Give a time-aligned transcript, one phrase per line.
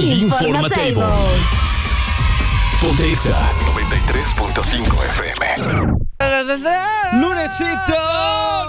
[0.00, 0.94] El Informatable.
[2.80, 3.36] Pontexa
[3.74, 6.00] 93.5 FM.
[7.20, 7.94] ¡Lunesito!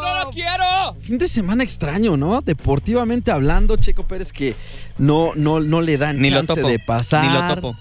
[0.01, 0.95] ¡No lo quiero!
[1.01, 2.41] Fin de semana extraño, ¿no?
[2.41, 4.55] Deportivamente hablando, Checo Pérez que
[4.97, 6.67] no, no, no le dan Ni lo chance topo.
[6.67, 7.23] de pasar.
[7.25, 7.75] Ni lo topo.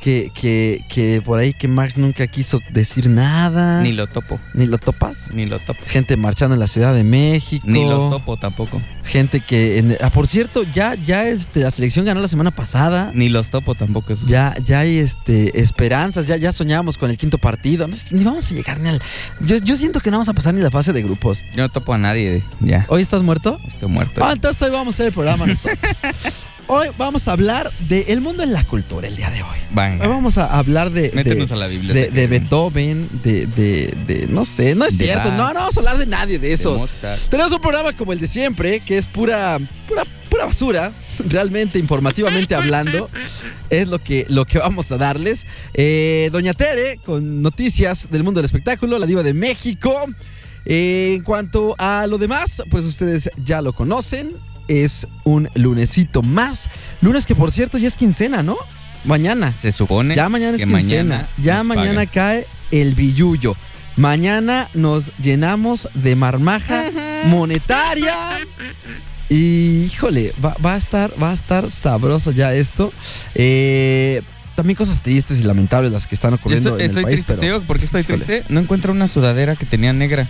[0.00, 3.82] Que, que, que por ahí que Max nunca quiso decir nada.
[3.82, 4.40] Ni lo topo.
[4.54, 5.28] ¿Ni lo topas?
[5.34, 5.78] Ni lo topo.
[5.86, 7.66] Gente marchando en la Ciudad de México.
[7.68, 8.80] Ni los topo tampoco.
[9.04, 9.78] Gente que...
[9.78, 13.12] en- ah, por cierto, ya, ya este, la selección ganó la semana pasada.
[13.14, 14.14] Ni los topo tampoco.
[14.14, 14.24] Eso.
[14.26, 17.86] Ya, ya hay este, esperanzas, ya, ya soñábamos con el quinto partido.
[17.86, 19.00] No ni vamos a llegar ni al.
[19.40, 21.42] Yo, yo siento que no vamos a pasar ni la fase de grupos.
[21.54, 22.42] Yo no topo a nadie.
[22.60, 22.86] Ya.
[22.88, 23.60] ¿Hoy estás muerto?
[23.68, 24.24] Estoy muerto.
[24.24, 25.78] Ah, entonces hoy vamos a hacer el programa nosotros.
[26.70, 29.58] hoy vamos a hablar del mundo en la cultura el día de hoy.
[29.70, 30.04] Venga.
[30.04, 31.10] Hoy vamos a hablar de.
[31.10, 35.04] de- Métenos a la de, de Beethoven, de, de, de- No sé, no es De
[35.04, 35.28] cierto.
[35.28, 35.36] Bach.
[35.36, 36.88] No, no vamos a hablar de nadie de De esos.
[37.28, 40.92] Tenemos un programa como el de siempre, que es pura, pura, pura basura,
[41.28, 43.10] realmente informativamente hablando,
[43.68, 45.46] es lo que, lo que vamos a darles.
[45.74, 50.04] Eh, Doña Tere, con noticias del mundo del espectáculo, la diva de México.
[50.66, 54.36] Eh, en cuanto a lo demás, pues ustedes ya lo conocen.
[54.70, 56.68] Es un lunesito más.
[57.00, 58.56] Lunes que por cierto ya es quincena, ¿no?
[59.04, 59.52] Mañana.
[59.60, 61.14] Se supone Ya mañana es que quincena.
[61.16, 62.06] mañana ya mañana pagan.
[62.12, 63.56] cae el billullo.
[63.96, 66.84] Mañana nos llenamos de marmaja
[67.26, 68.14] monetaria.
[69.28, 72.92] Y híjole, va, va a estar, va a estar sabroso ya esto.
[73.34, 74.22] Eh,
[74.54, 77.26] también cosas tristes y lamentables las que están ocurriendo estoy, en estoy el país, triste.
[77.32, 78.24] pero Te digo por qué estoy híjole.
[78.24, 78.44] triste.
[78.52, 80.28] No encuentro una sudadera que tenía negra.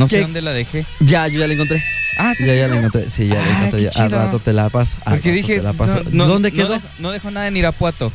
[0.00, 0.84] No sé dónde la dejé.
[1.00, 1.82] ya, yo ya la encontré.
[2.18, 3.08] Ah, Ya, ya la encontré.
[3.08, 3.82] Sí, ya la Ah, encontré.
[3.84, 3.90] ya.
[4.02, 4.98] Al rato te la paso.
[5.04, 6.02] al Porque rato dije, te la paso.
[6.04, 6.74] no, no, ¿Dónde no quedó?
[6.74, 8.12] dejo- No dejo nada en Irapuato.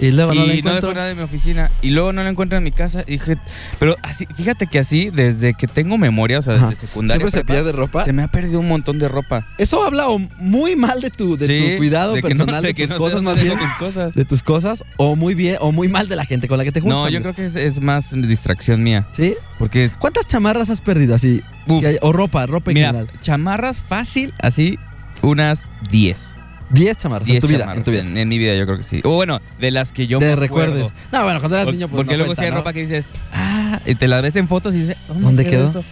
[0.00, 1.70] Y luego no la y no nada en mi oficina.
[1.82, 3.02] Y luego no la encuentro en mi casa.
[3.06, 3.36] Y dije,
[3.78, 6.68] pero así, fíjate que así, desde que tengo memoria, o sea, Ajá.
[6.68, 7.16] desde secundaria.
[7.16, 8.04] Siempre se prepa, pierde ropa.
[8.04, 9.46] Se me ha perdido un montón de ropa.
[9.58, 10.06] Eso habla
[10.38, 12.90] muy mal de tu, de Sí, tu cuidado de que no- personal, de de, tus
[12.90, 13.58] no cosas más bien.
[13.58, 14.14] mis cosas.
[14.14, 16.72] De tus cosas, o muy bien, o muy mal de la gente con la que
[16.72, 16.98] te juntas.
[16.98, 17.22] No, yo amigo.
[17.22, 19.06] creo que es, es más distracción mía.
[19.12, 19.34] ¿Sí?
[19.58, 21.42] Porque, ¿Cuántas chamarras has perdido así?
[21.66, 23.10] uf, hay- o ropa, ropa en mira, general.
[23.20, 24.78] chamarras fácil, así,
[25.22, 26.36] unas 10.
[26.70, 28.00] 10 chamarras en 10 tu vida, en tu vida.
[28.02, 29.00] En, en mi vida, yo creo que sí.
[29.04, 30.90] O bueno, de las que yo Te me recuerdes.
[31.12, 32.56] No, bueno, cuando eras Por- niño, pues porque no luego cuenta, sí hay ¿no?
[32.58, 35.68] ropa que dices, ah, y te la ves en fotos y dices, ¿dónde, ¿Dónde quedó?
[35.70, 35.84] eso?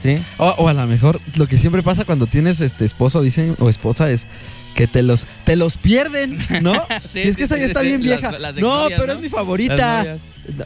[0.00, 0.18] Sí.
[0.38, 3.68] O, o a lo mejor lo que siempre pasa cuando tienes este esposo, dicen, o
[3.68, 4.26] esposa, es
[4.74, 6.72] que te los, te los pierden, ¿no?
[7.12, 8.30] Sí, si es sí, que esa ya está bien vieja.
[8.38, 9.12] las no, pero ¿no?
[9.14, 10.16] es mi favorita.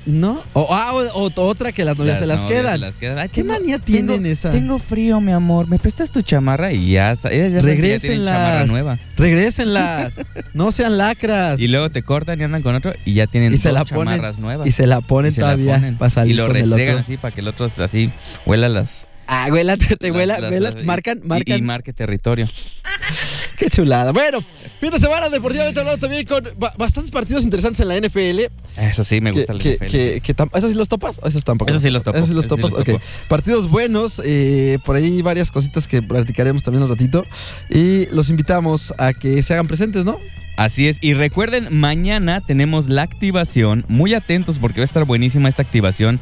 [0.06, 0.42] ¿No?
[0.54, 3.18] O, ah, o- o otra que las novias se las novias se las quedan.
[3.18, 4.50] Ay, ¿Qué tengo- manía tienen tengo- esa?
[4.50, 5.68] Tengo frío, mi amor.
[5.68, 6.72] ¿Me prestas tu chamarra?
[6.72, 8.34] Y ya, ellas ya que ya Regrésenlas.
[8.34, 8.98] chamarra nueva.
[9.18, 10.14] Regrésenlas.
[10.54, 11.60] no sean lacras.
[11.60, 13.84] Y luego te cortan y andan con otro y ya tienen Y se dos la
[13.84, 14.66] ponen- chamarras nuevas.
[14.66, 15.98] Y se la ponen se la todavía ponen.
[15.98, 18.10] para salir y lo con restregan así para que el otro así
[18.46, 19.06] huela las...
[19.28, 21.58] Ah, huela, te, te las- huela, las- huela, las- marcan, y- marcan.
[21.58, 22.46] Y, marque territorio.
[23.58, 24.12] Qué chulada.
[24.12, 24.38] Bueno,
[24.80, 28.52] fin de semana deportivamente hablando también con ba- bastantes partidos interesantes en la NFL.
[28.80, 29.86] Eso sí, me gusta que, que, NFL.
[29.90, 31.18] que- que tam- ¿Esos sí los topas?
[31.22, 31.70] ¿O esos tampoco?
[31.70, 33.00] Eso sí los topo, Esos sí los sí topas, topo.
[33.28, 37.24] Partidos buenos, eh, por ahí varias cositas que platicaremos también un ratito.
[37.70, 40.18] Y los invitamos a que se hagan presentes, ¿no?
[40.58, 40.98] Así es.
[41.02, 43.84] Y recuerden, mañana tenemos la activación.
[43.88, 46.18] Muy atentos porque va a estar buenísima esta activación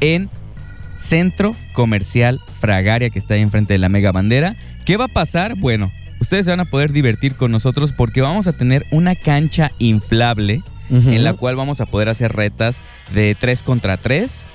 [0.00, 0.28] en
[0.98, 4.56] Centro Comercial Fragaria, que está ahí enfrente de la Mega Bandera.
[4.84, 5.54] ¿Qué va a pasar?
[5.56, 9.72] Bueno, ustedes se van a poder divertir con nosotros porque vamos a tener una cancha
[9.78, 12.80] inflable en la cual vamos a poder hacer retas
[13.12, 14.46] de 3 contra 3.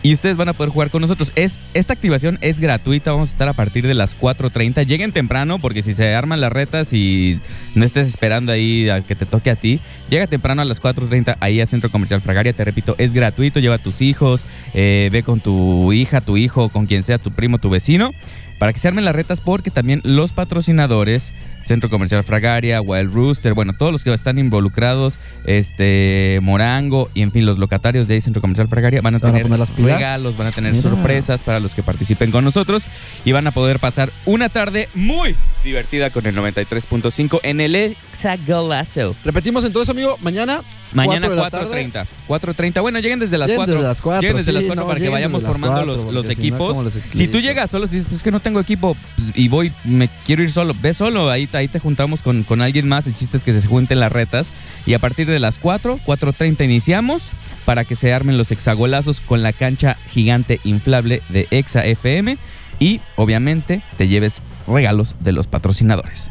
[0.00, 1.32] Y ustedes van a poder jugar con nosotros.
[1.34, 4.86] Es, esta activación es gratuita, vamos a estar a partir de las 4.30.
[4.86, 7.40] Lleguen temprano porque si se arman las retas y
[7.74, 11.38] no estés esperando ahí a que te toque a ti, llega temprano a las 4.30
[11.40, 12.52] ahí a Centro Comercial Fragaria.
[12.52, 16.68] Te repito, es gratuito, lleva a tus hijos, eh, ve con tu hija, tu hijo,
[16.68, 18.12] con quien sea, tu primo, tu vecino.
[18.58, 21.32] Para que se armen las retas porque también los patrocinadores
[21.68, 27.30] Centro Comercial Fragaria, Wild Rooster, bueno, todos los que están involucrados, este Morango y en
[27.30, 29.70] fin, los locatarios de ahí, Centro Comercial Fragaria van a van tener pilas.
[29.76, 30.82] regalos, van a tener Mira.
[30.82, 32.86] sorpresas para los que participen con nosotros
[33.24, 39.14] y van a poder pasar una tarde muy divertida con el 93.5 en el Hexagolazo.
[39.24, 40.62] Repetimos entonces, amigo, mañana.
[40.92, 42.06] Mañana cuatro de la tarde.
[42.28, 42.72] 4.30.
[42.72, 42.80] 4.30.
[42.80, 43.74] Bueno, lleguen desde las Lleguen 4.
[43.74, 46.06] desde las cuatro, Lleguen desde sí, las 4 no, para que vayamos formando los, los
[46.06, 46.68] porque si no, equipos.
[46.70, 49.48] ¿cómo les si tú llegas solo, dices, pues es que no tengo equipo pues, y
[49.48, 50.74] voy, me quiero ir solo.
[50.80, 53.06] Ve solo, ahí, ahí te juntamos con, con alguien más.
[53.06, 54.48] El chiste es que se junten las retas.
[54.86, 57.30] Y a partir de las 4, 4.30 iniciamos
[57.64, 62.38] para que se armen los hexagolazos con la cancha gigante inflable de Exa FM.
[62.80, 66.30] Y obviamente te lleves regalos de los patrocinadores.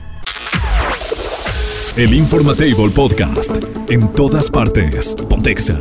[1.97, 3.57] El Informatable Podcast.
[3.89, 5.15] En todas partes.
[5.27, 5.77] Pontexa.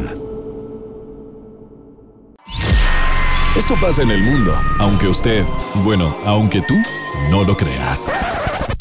[3.57, 5.45] Esto pasa en el mundo, aunque usted,
[5.83, 6.75] bueno, aunque tú
[7.31, 8.09] no lo creas.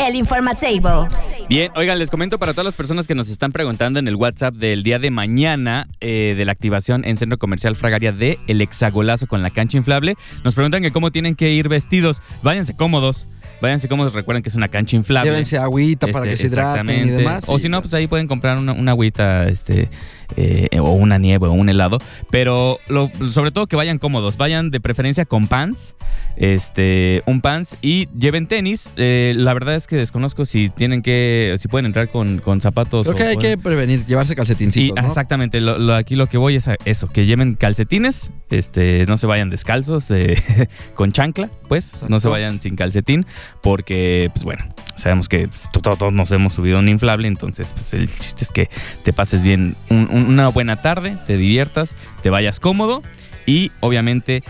[0.06, 1.10] El Informatable.
[1.50, 4.54] Bien, oigan, les comento para todas las personas que nos están preguntando en el WhatsApp
[4.54, 9.26] del día de mañana eh, de la activación en Centro Comercial Fragaria de El Hexagolazo
[9.26, 10.16] con la cancha inflable.
[10.44, 12.22] Nos preguntan que cómo tienen que ir vestidos.
[12.44, 13.28] Váyanse cómodos.
[13.62, 14.14] Váyanse cómodos.
[14.14, 15.32] Recuerden que es una cancha inflable.
[15.32, 17.46] Llévense agüita para Este, que se hidraten y demás.
[17.48, 19.90] O y si no, pues ahí pueden comprar una, una agüita, este,
[20.38, 21.98] eh, o una nieve o un helado.
[22.30, 24.38] Pero lo- sobre todo que vayan cómodos.
[24.38, 25.96] Vayan de preferencia con pants,
[26.38, 28.90] este, un pants y lleven tenis.
[28.98, 33.04] Eh, la verdad es que desconozco si tienen que, si pueden entrar con, con zapatos.
[33.08, 35.08] Creo o que hay pueden- que prevenir, llevarse calcetincitos, y, ¿no?
[35.08, 39.18] Exactamente, lo- lo- aquí lo que voy es a eso, que lleven calcetines, este, no
[39.18, 40.36] se vayan descalzos, eh,
[40.96, 43.26] con chancla, pues, no se vayan sin calcetín,
[43.62, 47.94] porque, pues bueno, sabemos que pues, to- todos nos hemos subido un inflable, entonces, pues
[47.94, 48.70] el chiste es que
[49.04, 53.04] te pases bien un- una buena tarde, te diviertas, te vayas cómodo
[53.46, 54.44] y, obviamente,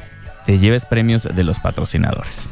[0.46, 2.50] te lleves premios de los patrocinadores.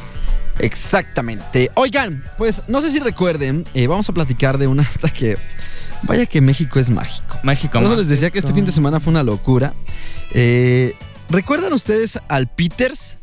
[0.59, 1.71] Exactamente.
[1.75, 5.37] Oigan, pues no sé si recuerden, eh, vamos a platicar de una hasta que.
[6.03, 7.39] Vaya que México es mágico.
[7.43, 7.79] Mágico.
[7.79, 9.73] Por eso les decía que este fin de semana fue una locura.
[10.31, 10.93] Eh,
[11.29, 13.17] ¿Recuerdan ustedes al Peters?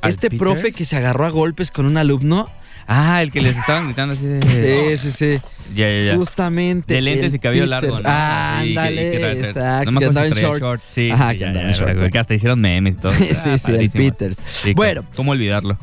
[0.00, 0.40] ¿Al este Peters?
[0.40, 2.50] profe que se agarró a golpes con un alumno.
[2.90, 4.96] Ah, el que les estaban gritando así de...
[4.98, 5.40] Sí, sí, sí.
[5.74, 6.16] Ya, ya, ya.
[6.16, 6.94] Justamente.
[6.94, 8.02] De lentes y cabello largo, Peters.
[8.02, 8.10] ¿no?
[8.10, 9.84] Ah, Sí, que- ándale, que exacto.
[9.84, 10.82] No me que acuerdo si en traía short.
[10.94, 13.12] Sí, Ajá, sí, que ya, andaba en short, que hasta hicieron memes y todo.
[13.12, 13.90] Sí, Ah, sí, sí, el.
[13.90, 14.36] Peters.
[14.62, 15.04] Sí, Bueno.
[15.14, 15.78] ¿Cómo olvidarlo?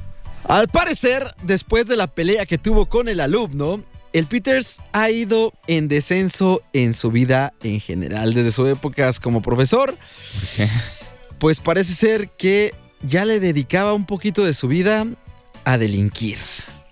[0.47, 5.53] Al parecer, después de la pelea que tuvo con el alumno, el Peters ha ido
[5.67, 8.33] en descenso en su vida en general.
[8.33, 9.95] Desde sus épocas como profesor,
[11.37, 12.73] pues parece ser que
[13.03, 15.05] ya le dedicaba un poquito de su vida
[15.65, 16.37] a delinquir.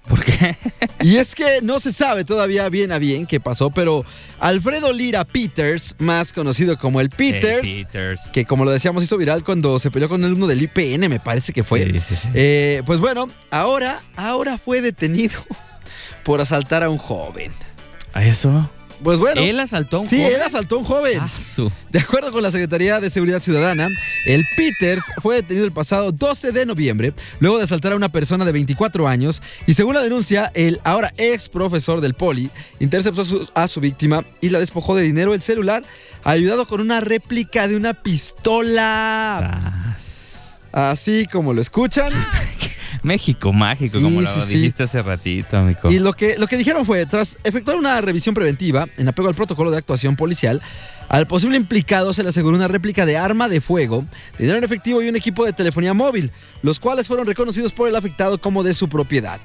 [0.07, 0.57] ¿Por qué?
[1.01, 4.03] Y es que no se sabe todavía bien a bien qué pasó, pero
[4.39, 7.85] Alfredo Lira Peters, más conocido como el Peters,
[8.33, 11.19] que como lo decíamos hizo viral cuando se peleó con el alumno del IPN, me
[11.19, 11.83] parece que fue.
[11.91, 12.27] Sí, sí, sí.
[12.33, 15.39] Eh, pues bueno, ahora, ahora fue detenido
[16.23, 17.51] por asaltar a un joven.
[18.13, 18.69] ¿A eso?
[19.03, 20.33] Pues bueno, ¿Él asaltó a un sí, joven?
[20.35, 21.19] él asaltó a un joven.
[21.19, 21.29] Ah,
[21.91, 23.89] De acuerdo con la Secretaría de Seguridad Ciudadana,
[24.25, 28.45] el Peters fue detenido el pasado 12 de noviembre, luego de asaltar a una persona
[28.45, 33.25] de 24 años, y según la denuncia, el ahora ex profesor del Poli interceptó a
[33.25, 35.83] su, a su víctima y la despojó de dinero, el celular,
[36.23, 39.95] ayudado con una réplica de una pistola.
[39.97, 40.53] Sas.
[40.71, 42.11] Así como lo escuchan.
[43.03, 45.91] México mágico, Sí, como lo sí, dijiste hace ratito, amigo.
[45.91, 49.35] Y lo que, lo que dijeron fue, tras efectuar una revisión preventiva en apego al
[49.35, 50.61] protocolo de actuación policial,
[51.09, 54.05] al posible implicado se le aseguró una réplica de arma de fuego,
[54.39, 56.31] dinero en efectivo y un equipo de telefonía móvil,
[56.63, 59.39] los cuales fueron reconocidos por el afectado como de su propiedad.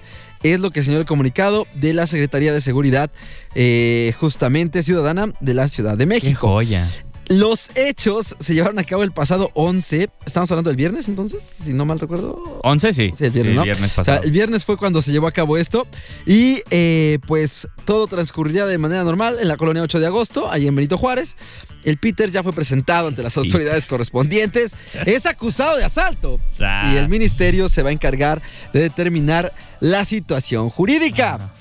[0.45, 3.11] Es lo que señaló el comunicado de la Secretaría de Seguridad
[3.57, 6.47] eh, justamente ciudadana de la Ciudad de Qué México.
[6.47, 6.89] joya.
[7.29, 10.09] Los hechos se llevaron a cabo el pasado 11.
[10.25, 12.61] Estamos hablando del viernes entonces, si no mal recuerdo.
[12.63, 13.13] 11 sí.
[13.15, 13.65] Sí, el viernes, ¿no?
[13.65, 14.21] viernes O sea, pasado.
[14.25, 15.87] el viernes fue cuando se llevó a cabo esto
[16.25, 20.67] y eh, pues todo transcurriría de manera normal en la colonia 8 de agosto, ahí
[20.67, 21.37] en Benito Juárez.
[21.85, 23.41] El Peter ya fue presentado ante las Sí.
[23.41, 24.75] autoridades correspondientes.
[25.07, 28.41] Es acusado de asalto y el ministerio se va a encargar
[28.73, 31.53] de determinar la situación jurídica.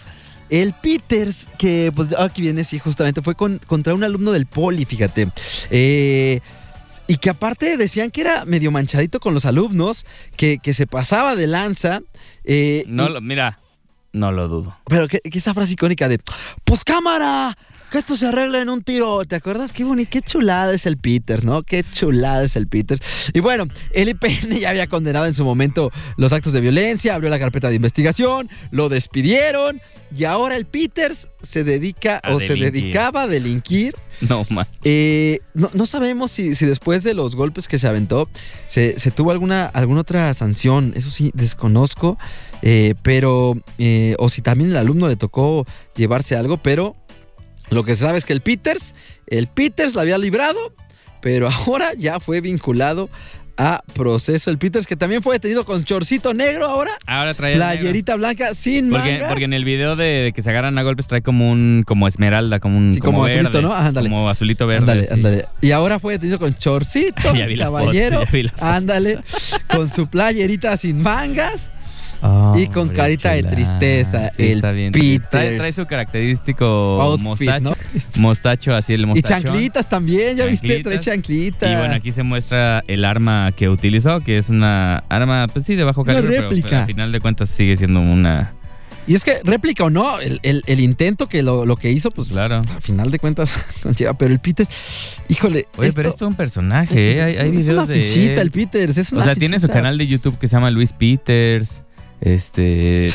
[0.50, 4.86] El Peters, que pues aquí viene, sí, justamente fue con- contra un alumno del Poli,
[4.86, 5.27] fíjate.
[5.72, 6.39] Eh,
[7.08, 11.36] y que aparte decían que era medio manchadito con los alumnos, que, que se pasaba
[11.36, 12.01] de lanza.
[12.44, 13.60] eh, No, y- lo, mira,
[14.13, 14.77] no lo dudo.
[14.86, 16.20] pero que, que esa frase icónica de,
[16.63, 17.58] pues cámara,
[17.91, 19.24] que esto se arregla en un tiro.
[19.25, 19.74] ¿Te acuerdas?
[19.74, 21.63] Qué bonito, qué chulada es el Peters, ¿no?
[21.63, 23.01] Qué chulada es el Peters.
[23.34, 27.29] Y bueno, el IPN ya había condenado en su momento los actos de violencia, abrió
[27.29, 29.82] la carpeta de investigación, lo despidieron
[30.15, 34.65] y ahora el Peters se dedica A o se dedicaba a delinquir No, man.
[34.84, 38.29] Eh, no, no sabemos si, si después de los golpes que se aventó
[38.65, 40.94] se, se tuvo alguna, alguna otra sanción.
[40.96, 42.17] Eso sí, desconozco.
[42.62, 45.65] Eh, pero, eh, o si también el alumno le tocó
[45.96, 46.96] llevarse algo, pero
[47.70, 48.96] lo que se sabe es que el Peters,
[49.28, 50.74] el Peters la había librado,
[51.22, 53.10] pero ahora ya fue vinculado
[53.60, 54.52] a proceso.
[54.52, 56.92] El Peters que también fue detenido con chorcito negro ahora.
[57.08, 57.66] Ahora trae negro.
[57.68, 59.30] Playerita blanca sin Porque, mangas.
[59.30, 62.08] porque en el video de, de que se agarran a golpes trae como un como
[62.08, 63.74] esmeralda, como un Sí, como azulito, ¿no?
[63.74, 64.10] Ándale.
[64.10, 64.82] Como azulito verde.
[64.82, 65.14] Ándale, sí.
[65.14, 65.46] ándale.
[65.62, 67.16] Y ahora fue detenido con chorcito,
[67.58, 68.26] caballero.
[68.28, 68.50] foto.
[68.64, 69.18] ándale.
[69.74, 71.72] Con su playerita sin mangas.
[72.22, 75.22] Oh, Y con carita de tristeza, Sí, el bien.
[75.30, 76.66] Trae, su característico
[77.02, 77.64] Outfit, mostacho.
[77.64, 77.74] ¿no?
[78.22, 79.44] Mostacho, así el Y mostacho.
[79.48, 81.06] chanclitas también, ya viste, trae Chanclitas.
[81.06, 81.72] chanclita.
[81.72, 85.76] Y bueno, aquí se muestra el arma que utilizó, que es una arma, pues sí,
[85.76, 86.68] de bajo Una calibre, pero- réplica.
[86.70, 88.54] pero al final de cuentas sigue siendo una...
[89.10, 92.12] Y es que réplica o no, el, el- el intento que lo, lo que hizo,
[92.12, 92.56] pues Claro.
[92.76, 93.58] a final de cuentas.
[94.18, 94.68] Pero el Peter,
[95.30, 95.66] híjole.
[95.78, 97.22] Oye, pero esto es un personaje, ¿eh?
[97.22, 98.40] Hay, hay es videos una de fichita él.
[98.40, 100.92] el Peters, es una O sea, tiene su canal de YouTube que se llama Luis
[100.92, 101.84] Peters.
[102.22, 103.12] Este.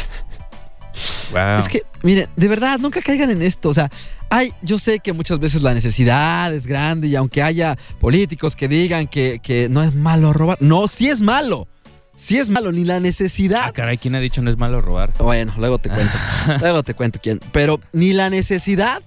[1.32, 1.58] Wow.
[1.58, 3.70] Es que, miren, de verdad, nunca caigan en esto.
[3.70, 3.90] O sea,
[4.28, 8.68] hay, yo sé que muchas veces la necesidad es grande y aunque haya políticos que
[8.68, 11.66] digan que, que no es malo robar, no, sí es malo.
[12.14, 13.72] Sí es malo, ni la Ah, necesidad.
[13.72, 15.12] caray, ¿quién ha dicho no es malo robar?
[15.18, 16.12] Bueno, luego te cuento.
[16.60, 17.40] luego te cuento quién.
[17.52, 19.02] Pero ni la necesidad.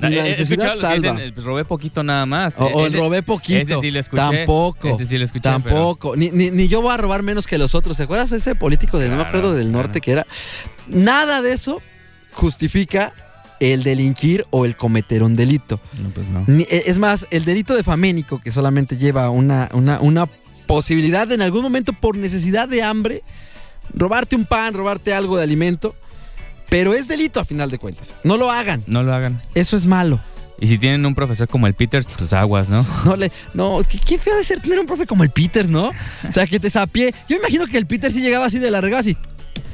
[0.00, 1.12] Ni la necesidad salva.
[1.12, 2.54] dicen, pues, robé poquito nada más.
[2.58, 3.58] O, Eh, o el ese- robé poquito.
[3.74, 4.22] ese sí lo escuché.
[4.22, 4.88] Tampoco.
[4.88, 6.16] Ese sí lo escuché, pero- Tampoco.
[6.16, 7.96] Ni, ni, ni yo voy a robar menos que los otros.
[7.96, 10.04] ¿Se acuerdas ese político de no me Claro, acuerdo del norte claro.
[10.04, 10.26] que era?
[10.86, 11.80] Nada de eso
[12.32, 13.12] justifica
[13.60, 15.80] el delinquir o el cometer un delito.
[16.00, 16.44] No, pues no.
[16.46, 20.26] Ni- e- es más, el delito de faménico, que solamente lleva una, una, una
[20.66, 23.22] posibilidad de en algún momento por necesidad de hambre,
[23.94, 25.96] robarte un pan, robarte algo de alimento,
[26.68, 28.14] pero es delito a final de cuentas.
[28.24, 28.82] No lo hagan.
[28.86, 29.40] No lo hagan.
[29.54, 30.20] Eso es malo.
[30.60, 32.84] Y si tienen un profesor como el Peters, pues aguas, ¿no?
[33.04, 35.92] No le, no, qué, qué feo de ser tener un profe como el Peters, ¿no?
[36.28, 37.14] O sea, que te sapie.
[37.28, 39.16] Yo imagino que el Peters sí llegaba así de la regada, así.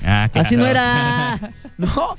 [0.06, 0.46] Ah, claro.
[0.46, 1.40] Así no era.
[1.78, 1.88] ¿No?
[1.96, 2.16] O,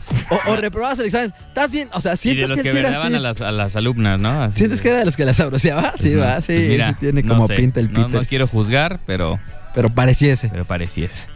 [0.51, 1.31] o reprobabas el examen.
[1.47, 1.87] ¿Estás bien?
[1.93, 3.13] O sea, Y siento de los que, que sí era así.
[3.13, 4.43] a las, a las alumnas, ¿no?
[4.43, 5.93] Así ¿Sientes que era de los que la sabroseaba?
[5.99, 7.53] Sí, pues, va, no, sí, pues mira, sí tiene no como sé.
[7.55, 8.13] pinta el No, Peters.
[8.23, 9.39] no quiero juzgar, pero,
[9.75, 10.49] Pero pareciese.
[10.49, 11.27] pero pareciese.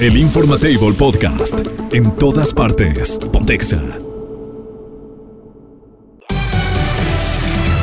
[0.00, 1.58] El Informatable Podcast.
[1.92, 3.18] En todas partes.
[3.32, 3.82] Pontexa.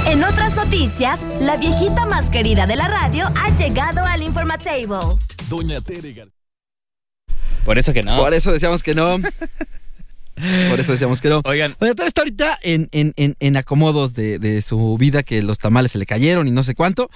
[0.08, 5.18] En otras noticias, la viejita más querida de la radio ha llegado al Informatable.
[5.50, 6.30] Doña Tere
[7.66, 8.16] Por eso que no.
[8.16, 9.18] Por eso decíamos que no.
[10.70, 11.42] Por eso decíamos que no.
[11.44, 15.42] Oigan, Doña Tere está ahorita en, en, en, en acomodos de, de su vida, que
[15.42, 17.10] los tamales se le cayeron y no sé cuánto.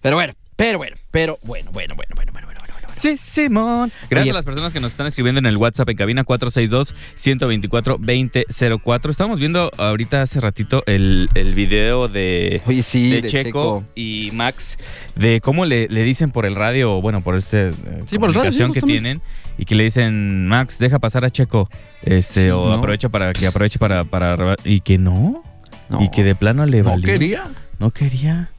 [0.00, 2.32] Pero bueno, pero bueno, pero bueno, bueno, bueno, bueno.
[2.32, 2.53] bueno.
[2.96, 3.92] Sí, Simón.
[4.08, 4.30] Gracias Oye.
[4.30, 9.10] a las personas que nos están escribiendo en el WhatsApp en cabina 462-124-2004.
[9.10, 13.44] Estábamos viendo ahorita hace ratito el, el video de, Oye, sí, de de, Checo,
[13.80, 13.84] Checo.
[13.94, 14.78] y Max
[15.16, 17.72] de cómo le, le dicen por el radio, bueno, por este eh,
[18.06, 19.20] Sí, por el radio, sí, comunicación que tienen
[19.58, 21.68] y que le dicen, Max, deja pasar a Checo.
[22.02, 22.72] Este, o no.
[22.74, 24.56] aprovecha para que aproveche para, para robar".
[24.64, 25.42] y que no.
[25.90, 27.04] No, Y que de plano le no valió.
[27.06, 27.44] quería.
[27.78, 28.50] No quería.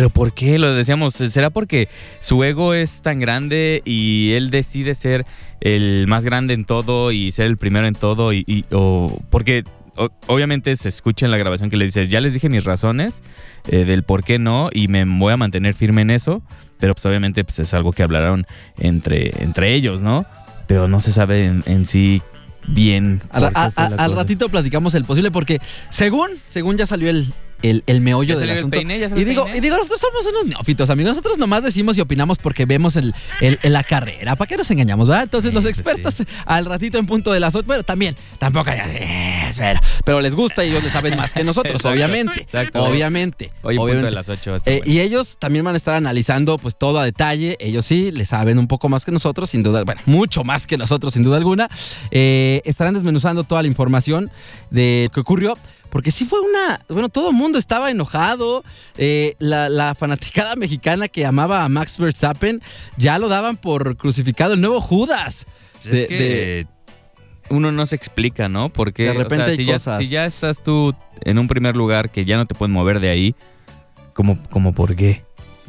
[0.00, 0.58] ¿Pero por qué?
[0.58, 1.86] Lo decíamos, ¿será porque
[2.20, 5.26] su ego es tan grande y él decide ser
[5.60, 8.32] el más grande en todo y ser el primero en todo?
[8.32, 9.62] Y, y- o porque
[10.26, 13.20] obviamente se escucha en la grabación que le dices, ya les dije mis razones
[13.68, 16.40] eh, del por qué no y me voy a mantener firme en eso,
[16.78, 18.46] pero pues obviamente pues, es algo que hablaron
[18.78, 20.24] entre, entre ellos, ¿no?
[20.66, 22.22] Pero no se sabe en, en sí
[22.66, 23.20] bien.
[23.30, 25.58] A- a- al ratito platicamos el posible porque
[25.90, 27.30] según, según ya salió el,
[27.62, 28.80] el, el meollo Ya del asunto.
[28.80, 28.86] ya
[29.16, 31.10] y digo, y digo, nosotros somos unos neófitos, amigos.
[31.12, 34.36] Nosotros nomás decimos y opinamos porque vemos el, el- la carrera.
[34.36, 35.24] ¿Para qué nos engañamos, verdad?
[35.24, 38.70] Entonces Sí, los pues expertos al ratito en punto de las ocho, bueno, también, tampoco
[38.70, 38.80] hay-
[39.48, 42.40] es, pero, pero les gusta y ellos le saben más que nosotros, Exacto, obviamente.
[42.42, 42.82] exacto.
[42.84, 43.50] Obviamente.
[43.62, 44.56] Hoy en punto de las 8.
[44.56, 44.92] está Eh, bueno.
[44.92, 47.56] y ellos también van a estar analizando pues todo a detalle.
[47.60, 50.76] Ellos sí le saben un poco más que nosotros, sin duda, bueno, mucho más que
[50.78, 51.68] nosotros, sin duda alguna.
[52.10, 54.30] Eh, estarán desmenuzando toda la información
[54.70, 55.56] de lo que ocurrió.
[55.90, 56.84] Porque sí fue una.
[56.88, 58.64] Bueno, todo el mundo estaba enojado.
[58.96, 62.62] Eh, la, la fanaticada mexicana que amaba a Max Verstappen
[62.96, 65.46] ya lo daban por crucificado el nuevo Judas.
[65.82, 66.66] Pues de- es que de-
[67.50, 68.68] uno no se explica, ¿no?
[68.72, 69.98] Porque De repente o sea, hay si, ya, cosas.
[69.98, 73.10] si ya estás tú en un primer lugar que ya no te pueden mover de
[73.10, 73.34] ahí,
[74.14, 75.24] como, como por qué?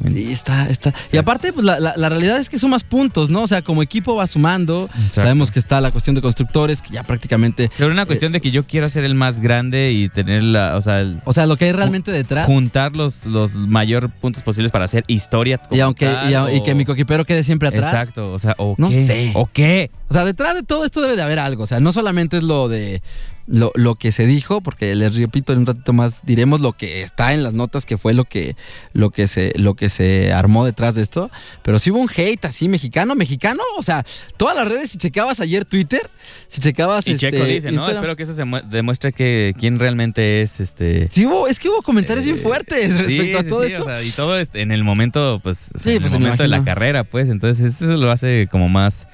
[0.08, 0.92] Sí, está, está.
[1.12, 3.42] Y aparte, pues la, la- la realidad es que son más puntos, ¿no?
[3.42, 4.88] O sea, como equipo va sumando.
[5.10, 7.70] Sabemos que está la cuestión de constructores, que ya prácticamente.
[7.76, 10.80] Sobre una cuestión de que yo quiero ser el más grande y tener la, o
[10.82, 12.46] sea, el- O sea, lo que hay realmente detrás.
[12.46, 15.60] juntar los, los mayor puntos posibles para hacer historia.
[15.70, 17.92] Y, aunque, tal, y, a- y que mi coquipero quede siempre atrás.
[17.92, 18.94] Exacto, o sea, ¿o No qué?
[19.06, 19.30] sé.
[19.34, 19.90] ¿O qué?
[20.12, 21.64] O sea, detrás de todo esto debe de haber algo.
[21.64, 23.00] O sea, no solamente es lo de
[23.46, 27.00] lo, lo que se dijo, porque les repito en un ratito más diremos lo que
[27.00, 28.54] está en las notas que fue lo que,
[28.92, 31.30] lo que se, lo que se armó detrás de esto.
[31.62, 34.04] Pero sí hubo un hate así mexicano, mexicano, o sea,
[34.36, 36.10] todas las redes, si checabas ayer Twitter,
[36.46, 37.88] si checabas Y Checo este, dice, ¿no?
[37.90, 41.08] Espero que eso se mu- demuestre que quién realmente es este.
[41.10, 43.82] Sí hubo, es que hubo comentarios bien eh, fuertes respecto sí, a todo sí, esto.
[43.82, 46.42] o sea, y todo este- en el momento, pues, Sí, en pues, el me momento
[46.42, 47.30] de la carrera, pues.
[47.30, 49.08] Entonces, eso lo hace como más,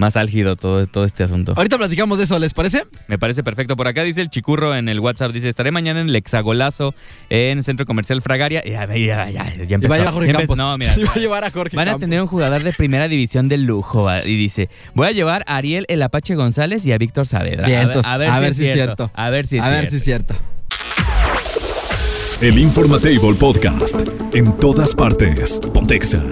[0.00, 1.54] más álgido todo, todo este asunto.
[1.56, 2.84] Ahorita platicamos de eso, ¿les parece?
[3.06, 3.76] Me parece perfecto.
[3.76, 6.94] Por acá dice el chicurro en el WhatsApp, dice, estaré mañana en el hexagolazo
[7.28, 8.64] en Centro Comercial Fragaria.
[8.64, 9.90] Ya, ya, ya, ya, ya Y empezó.
[9.90, 10.38] va a llevar a Jorge empezó.
[10.40, 10.56] Campos.
[10.56, 10.92] No, mira.
[11.00, 12.00] Sí, va a llevar a Jorge Van a Campos.
[12.00, 14.08] tener un jugador de primera división de lujo.
[14.24, 17.66] Y dice, voy a llevar a Ariel el Apache González y a Víctor Saavedra.
[17.66, 19.10] Bien, a, ver, entonces, a ver a ver si es cierto.
[19.14, 19.90] A ver si es a ver cierto.
[19.90, 20.34] si es cierto.
[22.40, 24.00] El Informatable Podcast.
[24.34, 25.60] En todas partes.
[25.74, 26.24] Pontexa.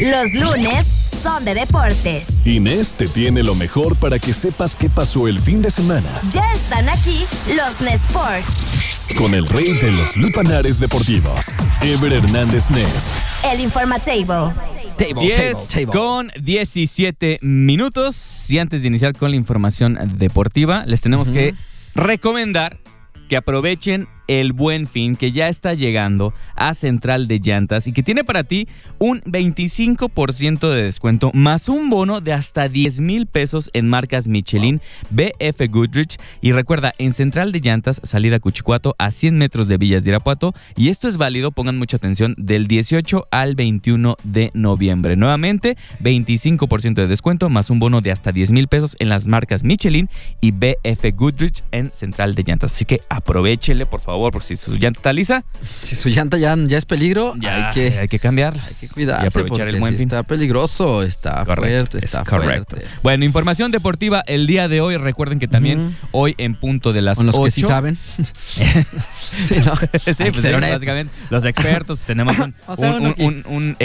[0.00, 2.40] Los lunes son de deportes.
[2.46, 6.50] Inés te tiene lo mejor para que sepas qué pasó el fin de semana Ya
[6.54, 11.48] están aquí los Nesports, con el rey de los lupanares deportivos,
[11.82, 13.12] Ever Hernández Nes.
[13.44, 14.24] el Informatable.
[14.96, 15.86] Table, 10 table, table.
[15.86, 18.50] con 17 minutos.
[18.50, 21.54] Y antes de iniciar con la información deportiva, les tenemos que
[21.94, 22.78] recomendar
[23.28, 28.04] que aprovechen el buen fin que ya está llegando a Central de Llantas y que
[28.04, 28.68] tiene para ti
[29.00, 34.80] un 25% de descuento más un bono de hasta 10 mil pesos en marcas Michelin,
[35.10, 40.04] BF Goodrich y recuerda en Central de Llantas, salida Cuchicuato a 100 metros de Villas
[40.04, 45.16] de Irapuato y esto es válido, pongan mucha atención, del 18 al 21 de noviembre.
[45.16, 49.64] Nuevamente, 25% de descuento más un bono de hasta 10 mil pesos en las marcas
[49.64, 50.08] Michelin
[50.40, 52.72] y BF Goodrich en Central de Llantas.
[52.72, 55.44] Así que aprovechele, por favor, porque si su llanta está lisa,
[55.82, 58.62] Si su llanta ya, ya es peligro, ya hay que, hay que cambiarla.
[58.66, 60.08] hay que cuidarse y aprovechar el buen fin.
[60.08, 62.76] está peligroso, está Correcto, fuerte, está es correcto.
[62.76, 62.96] fuerte.
[63.02, 64.96] Bueno, información deportiva el día de hoy.
[64.96, 67.44] Recuerden que también hoy en punto de las Con los 8.
[67.44, 67.98] que sí saben.
[69.40, 69.74] sí, ¿no?
[69.76, 73.76] sí, pues ser básicamente los expertos tenemos un, O sea, un, un, un-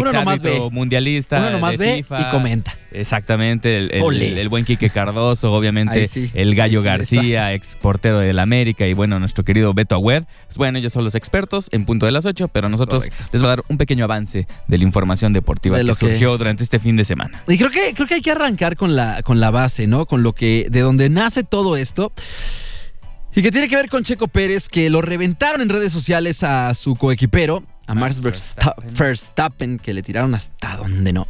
[0.72, 2.76] mundialista Uno nomás de ve y comenta.
[2.92, 4.28] Exactamente, el, el- Ole.
[4.30, 8.88] el- el buen Quique Cardoso, obviamente sí, el Gallo sí García, ex portero del América
[8.88, 10.24] y bueno, nuestro querido Beto Agüed.
[10.46, 13.26] Pues bueno, ellos son los expertos en punto de las 8, pero nosotros correcto.
[13.32, 16.00] les va a dar un pequeño avance de la información deportiva De que lo que-
[16.00, 17.44] surgió durante este fin de semana.
[17.48, 20.06] Y creo que, creo que hay que arrancar con la, con la base, ¿no?
[20.06, 22.12] Con lo que, de donde nace todo esto.
[23.36, 26.74] Y que tiene que ver con Checo Pérez, que lo reventaron en redes sociales a
[26.74, 28.56] su coequipero, a Max Max
[28.98, 31.28] Verstappen, que le tiraron hasta donde no.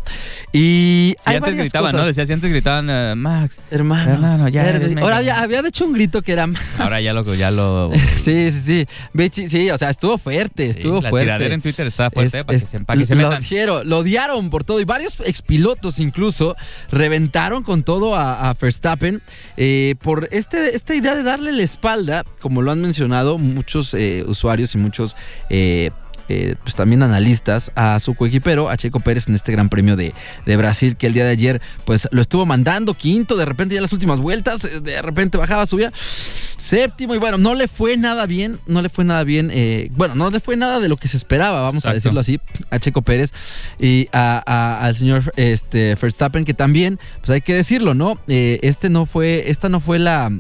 [0.54, 2.02] Y Si hay antes gritaban, cosas.
[2.02, 2.08] ¿no?
[2.08, 5.04] Decía, si antes gritaban, eh, Max, Hermano, Hermano, ya eres- eres medio.
[5.04, 6.48] ahora había, había hecho un grito que era
[6.80, 7.91] ahora ya lo, ya lo
[8.24, 9.48] Sí, sí, sí.
[9.50, 11.26] Sí, o sea, estuvo fuerte, estuvo Sí, la fuerte.
[11.26, 13.41] tiradera en Twitter está fuerte Es- para, es- que se, para que se lo metan.
[13.41, 16.56] dijeron, lo odiaron por todo y varios expilotos incluso
[16.91, 19.22] reventaron con todo a, a Verstappen
[19.58, 24.24] eh, por este, esta idea de darle la espalda, como lo han mencionado muchos eh,
[24.28, 25.15] usuarios y muchos
[25.50, 25.91] eh,
[26.30, 30.14] eh, pues también analistas a su coequipero, a Checo Pérez en este Gran Premio de,
[30.46, 33.82] de Brasil que el día de ayer pues lo estuvo mandando quinto, de repente ya
[33.82, 38.26] las últimas vueltas, eh, de repente bajaba, subía séptimo y bueno, no le fue nada
[38.26, 41.08] bien, no le fue nada bien, eh, bueno, no le fue nada de lo que
[41.08, 43.32] se esperaba, vamos a decirlo así, a Checo Pérez
[43.80, 48.20] y a- a- al señor este, Verstappen que también, pues hay que decirlo, ¿no?
[48.28, 50.32] Eh, este no fue, esta no fue la,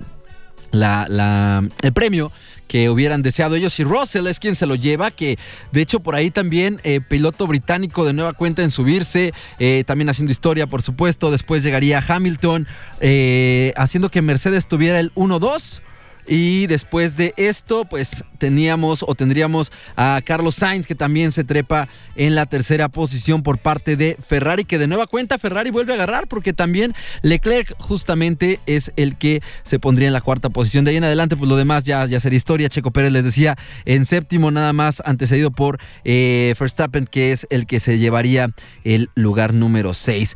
[0.71, 2.31] la, la- el premio
[2.67, 5.37] que hubieran deseado ellos y Russell es quien se lo lleva, que
[5.71, 10.09] de hecho por ahí también eh, piloto británico de nueva cuenta en subirse, eh, también
[10.09, 12.67] haciendo historia por supuesto, después llegaría Hamilton
[12.99, 15.81] eh, haciendo que Mercedes tuviera el 1-2.
[16.27, 21.87] Y después de esto, pues teníamos o tendríamos a Carlos Sainz, que también se trepa
[22.15, 25.95] en la tercera posición por parte de Ferrari, que de nueva cuenta Ferrari vuelve a
[25.95, 30.85] agarrar, porque también Leclerc justamente es el que se pondría en la cuarta posición.
[30.85, 32.69] De ahí en adelante, pues lo demás ya, ya sería historia.
[32.69, 37.65] Checo Pérez les decía en séptimo, nada más antecedido por eh, Verstappen, que es el
[37.65, 38.49] que se llevaría
[38.83, 40.35] el lugar número 6.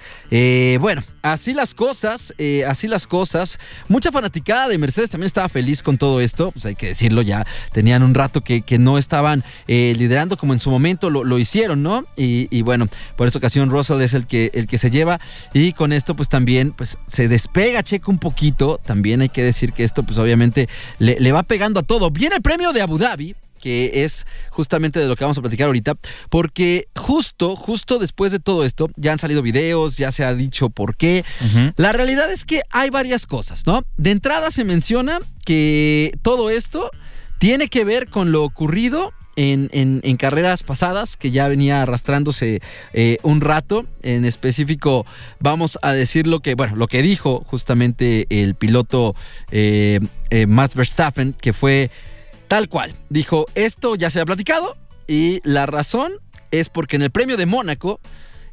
[0.80, 3.60] bueno, así las cosas, eh, así las cosas.
[3.88, 7.46] Mucha fanaticada de Mercedes también estaba feliz con todo esto, pues hay que decirlo ya,
[7.90, 11.40] tenían un rato que, que no estaban eh, liderando como en su momento lo, lo
[11.40, 12.06] hicieron, ¿no?
[12.16, 15.20] Y, y bueno, por esa ocasión Russell es el que, el que se lleva
[15.56, 19.74] y con esto pues también pues se despega Checo un poquito, también hay que decir
[19.74, 22.12] que esto pues obviamente le, le va pegando a todo.
[22.12, 25.66] Viene el premio de Abu Dhabi, que es justamente de lo que vamos a platicar
[25.66, 25.96] ahorita,
[26.30, 30.70] porque justo, justo después de todo esto, ya han salido videos, ya se ha dicho
[30.70, 31.26] por qué.
[31.76, 33.84] La realidad es que hay varias cosas, ¿no?
[33.98, 36.92] De entrada se menciona que todo esto
[37.40, 42.60] tiene que ver con lo ocurrido en, en- carreras pasadas, que ya venía arrastrándose
[42.94, 43.86] eh, un rato.
[44.02, 45.06] En específico,
[45.40, 49.16] vamos a decir lo que, bueno, lo que dijo justamente el piloto
[49.50, 51.90] eh, eh, Max Verstappen, que fue
[52.50, 52.94] tal cual.
[53.10, 54.76] Dijo, esto ya se ha platicado
[55.08, 56.12] y la razón
[56.52, 58.02] es porque en el premio de Mónaco,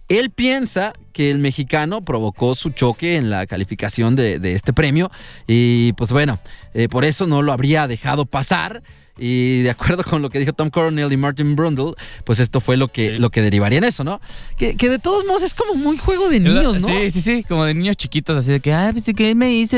[0.09, 5.11] él piensa que el mexicano provocó su choque en la calificación de, este premio
[5.47, 6.39] y pues bueno,
[6.75, 8.83] eh, por eso no lo habría dejado pasar.
[9.19, 11.93] Y de acuerdo con lo que dijo Tom Coronel y Martin Brundle,
[12.25, 13.17] pues esto fue lo que, Sí.
[13.19, 14.21] lo que derivaría en eso, ¿no?
[14.59, 16.89] Que, que de todos modos es como muy juego de niños, ¿no?
[16.89, 19.77] Sí, sí, sí, como de niños chiquitos, así de que, ah, pues, ¿qué me hizo?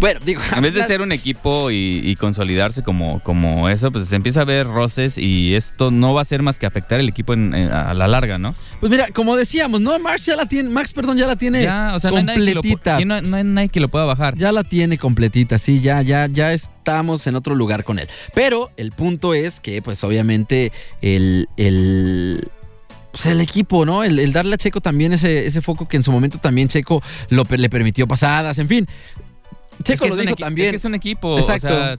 [0.00, 4.08] Bueno, digo, En vez de ser un equipo y, y consolidarse como, como eso, pues
[4.08, 7.08] se empieza a ver roces y esto no va a ser más que afectar el
[7.08, 8.54] equipo en- en- a la larga, ¿no?
[8.80, 9.98] Pues mira, como decíamos, ¿no?
[9.98, 12.38] Max ya la tiene, Max, perdón, ya la tiene Ya, o sea, no hay, nadie
[12.40, 13.00] que lo, completita.
[13.04, 14.36] no hay nadie que lo pueda bajar.
[14.36, 18.08] Ya la tiene completita, sí, ya, ya, ya estamos en otro lugar con él.
[18.34, 21.48] Pero el punto es que, pues, obviamente, el.
[21.56, 22.48] el
[23.12, 24.04] pues, el equipo, ¿no?
[24.04, 27.02] El, el darle a Checo también ese, ese foco que en su momento también Checo
[27.30, 28.86] lo, le permitió pasadas, en fin.
[29.82, 30.66] Checo es que lo dijo también.
[30.66, 31.38] Es que es un equipo.
[31.38, 31.68] Exacto.
[31.68, 31.96] O sea,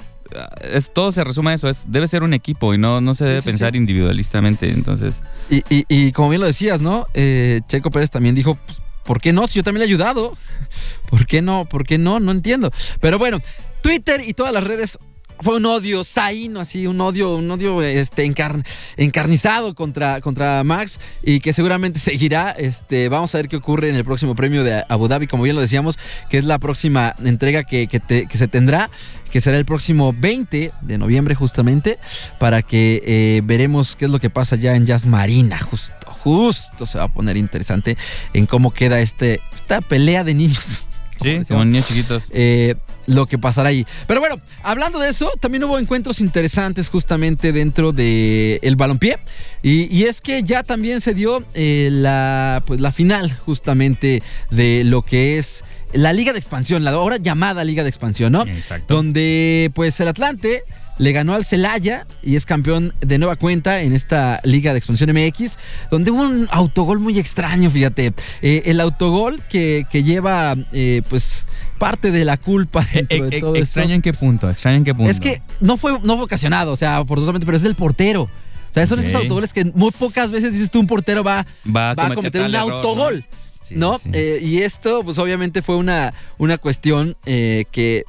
[0.61, 1.69] es, todo se resume a eso.
[1.69, 3.77] Es, debe ser un equipo y no, no se Sí, debe sí, pensar sí.
[3.77, 4.69] individualistamente.
[4.69, 5.15] Entonces,
[5.49, 7.07] Y, y- y como bien lo decías, ¿no?
[7.15, 9.47] Eh, Checo Pérez también dijo, pues, ¿por qué no?
[9.47, 10.37] Si yo también le he ayudado.
[11.09, 11.65] ¿Por qué no?
[11.65, 12.19] ¿Por qué no?
[12.19, 12.71] No entiendo.
[12.99, 13.39] Pero bueno,
[13.81, 14.99] Twitter y todas las redes
[15.39, 18.65] fue un odio saíno, así, un odio, un odio este, encar-
[18.97, 22.49] encarnizado contra, contra Max y que seguramente seguirá.
[22.51, 25.55] Este, vamos a ver qué ocurre en el próximo premio de Abu Dhabi, como bien
[25.55, 28.89] lo decíamos, que es la próxima entrega que, que te- que se tendrá,
[29.29, 31.99] que será el próximo 20 de noviembre justamente,
[32.39, 36.87] para que eh, veremos qué es lo que pasa ya en Jazz Marina, justo, justo
[36.87, 37.95] se va a poner interesante
[38.33, 40.83] en cómo queda este, esta pelea de niños.
[41.21, 42.23] sí, como niños chiquitos.
[42.31, 42.73] eh,
[43.07, 43.85] lo que pasará ahí.
[44.05, 49.17] Pero bueno, hablando de eso, también hubo encuentros interesantes justamente dentro del el balompié.
[49.63, 54.83] Y, y es que ya también se dio eh, la, pues, la final justamente de
[54.83, 58.43] lo que es la Liga de Expansión, la ahora llamada Liga de Expansión, ¿no?
[58.43, 58.93] Exacto.
[58.93, 60.63] Donde pues el Atlante
[60.97, 65.11] le ganó al Celaya y es campeón de nueva cuenta en esta Liga de Expansión
[65.11, 65.57] MX,
[65.91, 68.13] donde hubo un autogol muy extraño, fíjate.
[68.41, 71.45] Eh, el autogol que, que lleva eh, pues
[71.77, 73.79] parte de la culpa dentro eh, de eh, esto.
[73.81, 75.11] en qué punto, extraño en qué punto.
[75.11, 78.23] Es que no fue, no fue ocasionado, o sea, forzosamente, pero es del portero.
[78.23, 81.93] O sea, son esos autogoles que muy pocas veces dices tú un portero va, va
[81.93, 83.25] va a cometer un error, autogol.
[83.61, 83.97] Sí, ¿no?
[83.99, 84.09] sí.
[84.13, 88.03] Eh, y esto, pues obviamente fue una, una cuestión eh, que.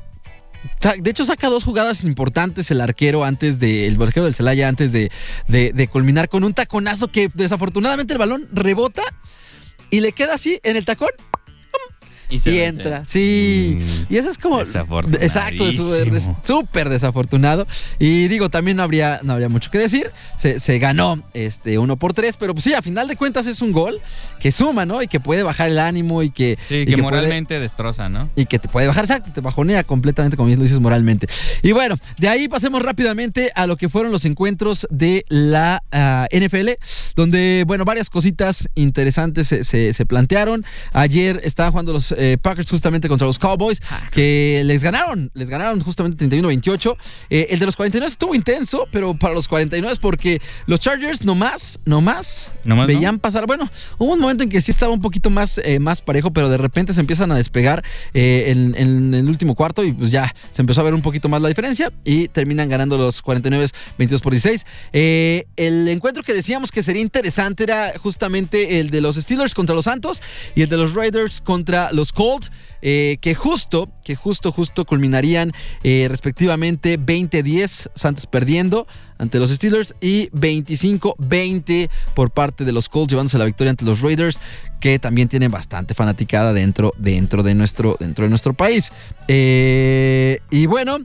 [1.01, 3.87] De hecho, saca dos jugadas importantes el arquero antes de.
[3.87, 5.11] El arquero del Celaya antes de,
[5.46, 9.03] de- de culminar con un taconazo que desafortunadamente el balón rebota
[9.90, 11.11] y le queda así en el tacón
[12.28, 13.04] y entra.
[13.06, 13.78] Sí.
[13.78, 14.12] Mm.
[14.12, 14.60] Y eso es como.
[14.60, 17.66] Exacto, súper des- súper desafortunado.
[17.98, 20.10] Y digo, también no habría, no habría mucho que decir.
[20.36, 23.62] Se, se ganó este uno por tres, pero pues sí, a final de cuentas es
[23.62, 24.00] un gol
[24.40, 25.02] que suma, ¿no?
[25.02, 26.58] Y que puede bajar el ánimo y que.
[26.68, 28.28] Sí, y que, moralmente destroza, ¿no?
[28.36, 31.26] y que te puede bajar, exacto, te bajonea completamente, como bien lo dices, moralmente.
[31.62, 36.26] Y bueno, de ahí pasemos rápidamente a lo que fueron los encuentros de la ah,
[36.30, 36.70] NFL,
[37.16, 40.64] donde, bueno, varias cositas interesantes se, se- se plantearon.
[40.92, 45.81] Ayer estaban jugando los eh, Packers justamente contra los Cowboys, que les ganaron, les ganaron
[45.81, 46.96] justamente 31-28.
[47.31, 51.24] Eh, el de los 49 estuvo intenso, pero para los 49 es porque los Chargers
[51.24, 52.94] nomás, nomás, Nomás, ¿no?
[52.94, 53.46] veían pasar.
[53.46, 56.48] Bueno, hubo un momento en que sí estaba un poquito más, eh, más parejo, pero
[56.48, 60.35] de repente se empiezan a despegar eh, en, en el último cuarto y pues ya
[60.50, 64.20] se empezó a ver un poquito más la diferencia y terminan ganando los 49 22
[64.22, 64.66] por 16.
[64.92, 69.74] Eh, el encuentro que decíamos que sería interesante era justamente el de los Steelers contra
[69.74, 70.22] los Santos
[70.54, 72.50] y el de los Raiders contra los Colts.
[72.80, 78.86] eh, que justo, que justo, justo culminarían eh, respectivamente 20-10, Santos perdiendo
[79.18, 84.00] ante los Steelers y 25-20 por parte de los Colts llevándose la victoria ante los
[84.00, 84.38] Raiders
[84.80, 88.92] que también tienen bastante fanaticada dentro, dentro, de, nuestro, dentro de nuestro país.
[89.26, 90.98] Eh, y bueno,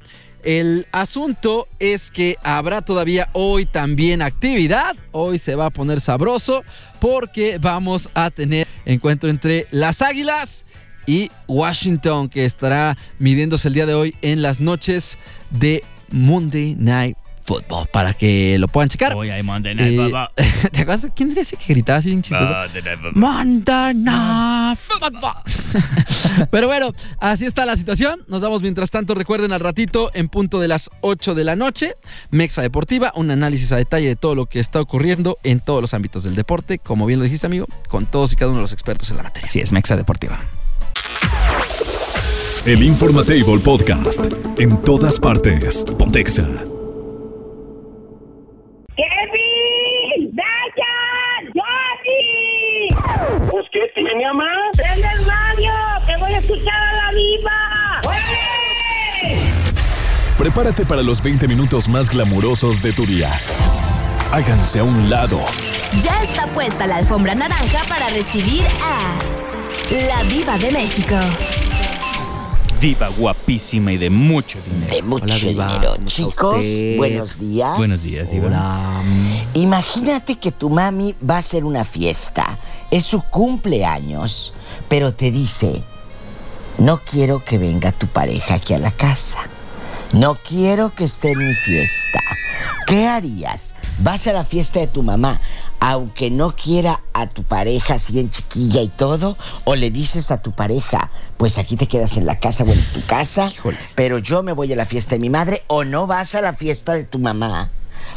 [0.44, 4.96] el asunto es que habrá todavía hoy también actividad.
[5.12, 6.64] Hoy se va a poner sabroso
[7.00, 10.66] porque vamos a tener encuentro entre las Águilas
[11.06, 15.18] y Washington que estará midiéndose el día de hoy en las noches
[15.52, 19.14] de Monday Night Football para que lo puedan checar.
[19.16, 20.28] Hoy hay Monday Eh, Night Football.
[20.72, 21.12] ¿Te acuerdas?
[21.14, 22.54] ¿Quién era ese que gritaba así bien chistoso?
[22.54, 23.14] Monday Night Football.
[23.16, 26.48] Monday Night Football.
[26.52, 28.22] Pero bueno, así está la situación.
[28.30, 29.14] Nos vamos mientras tanto.
[29.14, 31.96] Recuerden al ratito, en punto de las 8 de la noche,
[32.32, 35.94] Mexa Deportiva, un análisis a detalle de todo lo que está ocurriendo en todos los
[35.94, 36.80] ámbitos del deporte.
[36.80, 39.24] Como bien lo dijiste, amigo, con todos y cada uno de los expertos en la
[39.24, 39.48] materia.
[39.50, 40.40] Así es, Mexa Deportiva.
[42.66, 44.26] El Informatable Podcast.
[44.58, 45.84] En todas partes.
[46.00, 46.44] Pontexa.
[48.96, 50.32] ¡Kevin!
[50.34, 51.52] ¡Dayan!
[51.54, 52.88] ¡Johnny!
[53.52, 54.46] Pues, ¿qué tiene, mamá?
[54.78, 55.74] ¡Prende el radio!
[56.08, 58.02] ¡Que voy a escuchar a la diva!
[58.08, 59.40] ¡Oye!
[60.38, 63.30] Prepárate para los 20 minutos más glamurosos de tu día.
[64.32, 65.42] Háganse a un lado.
[66.00, 69.18] Ya está puesta la alfombra naranja para recibir a
[70.08, 71.18] la diva de México.
[72.84, 74.94] Diva guapísima y de mucho dinero.
[74.94, 75.68] De mucho Hola, Diva.
[75.68, 75.94] dinero.
[75.96, 76.66] ¿Cómo está Chicos,
[76.98, 77.78] buenos días.
[77.78, 78.48] Buenos días, Diva.
[78.48, 79.02] Hola.
[79.54, 82.60] Imagínate que tu mami va a hacer una fiesta.
[82.92, 84.54] Es su cumpleaños.
[84.90, 85.82] Pero te dice,
[86.78, 89.40] no quiero que venga tu pareja aquí a la casa.
[90.12, 92.20] No quiero que esté en mi fiesta.
[92.86, 93.73] ¿Qué harías?
[94.00, 95.40] ¿Vas a la fiesta de tu mamá
[95.80, 99.38] aunque no quiera a tu pareja así en chiquilla y todo?
[99.66, 102.82] ¿O le dices a tu pareja, pues aquí te quedas en la casa o en
[102.94, 103.78] tu casa, Híjole.
[103.96, 105.64] pero yo me voy a la fiesta de mi madre?
[105.68, 107.70] ¿O no vas a la fiesta de tu mamá?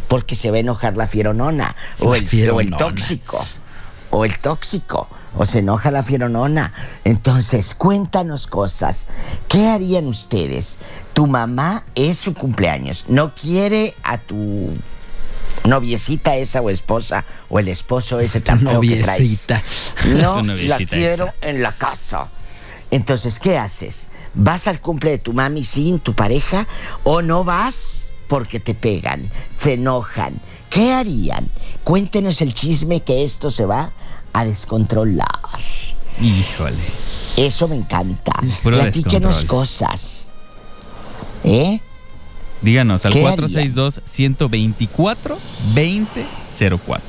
[0.08, 2.76] Porque se va a enojar la fieronona o La el, o el fieronona.
[2.76, 3.44] tóxico
[4.10, 6.72] o el tóxico o se enoja la fieronona.
[7.04, 9.06] Entonces, cuéntanos cosas.
[9.48, 10.78] ¿Qué harían ustedes?
[11.12, 14.70] Tu mamá es su cumpleaños, no quiere a tu
[15.64, 19.20] noviecita esa o esposa o el esposo ese tan feo que traes.
[19.20, 19.62] Noviecita.
[20.16, 21.34] No la quiero esa.
[21.42, 22.28] en la casa.
[22.90, 24.08] Entonces, ¿qué haces?
[24.34, 26.66] ¿Vas al cumple de tu mami sin tu pareja
[27.04, 30.40] o no vas porque te pegan, se enojan?
[30.70, 31.48] ¿Qué harían?
[31.84, 33.92] Cuéntenos el chisme que esto se va
[34.32, 35.26] a descontrolar.
[36.20, 36.76] Híjole.
[37.36, 38.32] Eso me encanta.
[38.62, 40.30] Puro Platíquenos cosas.
[41.44, 41.80] ¿Eh?
[42.62, 43.46] Díganos al ¿Qué haría?
[43.46, 45.36] 462-124-2004.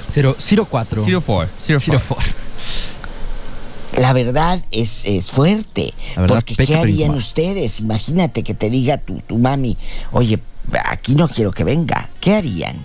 [0.10, 1.04] Cero, Ciro 4.
[1.04, 1.50] 04.
[1.60, 2.02] Ciro 04.
[2.08, 2.34] 4.
[3.98, 5.94] La verdad es, es fuerte.
[6.16, 7.80] Verdad, porque ¿qué harían ustedes?
[7.80, 9.78] Imagínate que te diga tu, tu mami,
[10.12, 10.40] oye,
[10.86, 12.10] aquí no quiero que venga.
[12.20, 12.78] ¿Qué harían?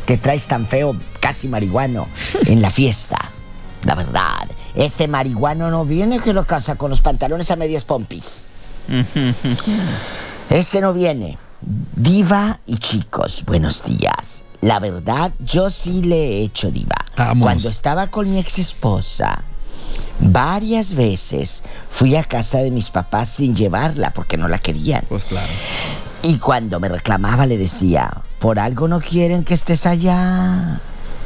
[0.06, 2.06] que traes tan feo, casi marihuano,
[2.46, 3.32] en la fiesta?
[3.84, 8.46] La verdad, ese marihuano no viene que lo casa con los pantalones a medias pompis.
[10.50, 11.38] Ese no viene.
[11.96, 14.44] Diva y chicos, buenos días.
[14.60, 16.96] La verdad, yo sí le he hecho diva.
[17.16, 17.42] Vamos.
[17.44, 19.42] Cuando estaba con mi ex esposa,
[20.20, 25.04] varias veces fui a casa de mis papás sin llevarla porque no la querían.
[25.08, 25.52] Pues claro.
[26.22, 30.80] Y cuando me reclamaba le decía, por algo no quieren que estés allá.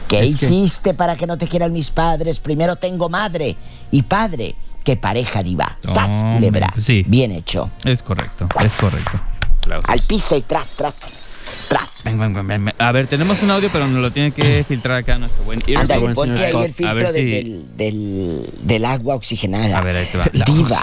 [0.09, 2.41] ¿Qué Es que- hiciste para que no te quieran mis padres?
[2.41, 3.57] Primero tengo madre
[3.91, 5.79] y padre que pareja diva.
[5.85, 6.75] ¡Sas, Hombre, culebra!
[6.81, 7.05] sí.
[7.07, 7.71] Bien hecho.
[7.85, 9.21] Es correcto, es correcto.
[9.63, 9.89] Aplausos.
[9.91, 11.27] Al piso y tras, tras,
[11.69, 12.03] tras.
[12.05, 12.75] Ven, ven, ven, ven, ven.
[12.79, 15.83] A ver, tenemos un audio, pero nos lo tiene que filtrar acá nuestro buen Ear.
[15.83, 16.65] Ándale, buen ponte señor ahí Scott.
[16.65, 19.79] el A filtro ver de- si- del, del, del agua oxigenada.
[19.79, 20.25] A ver, ahí te va.
[20.47, 20.81] Diva,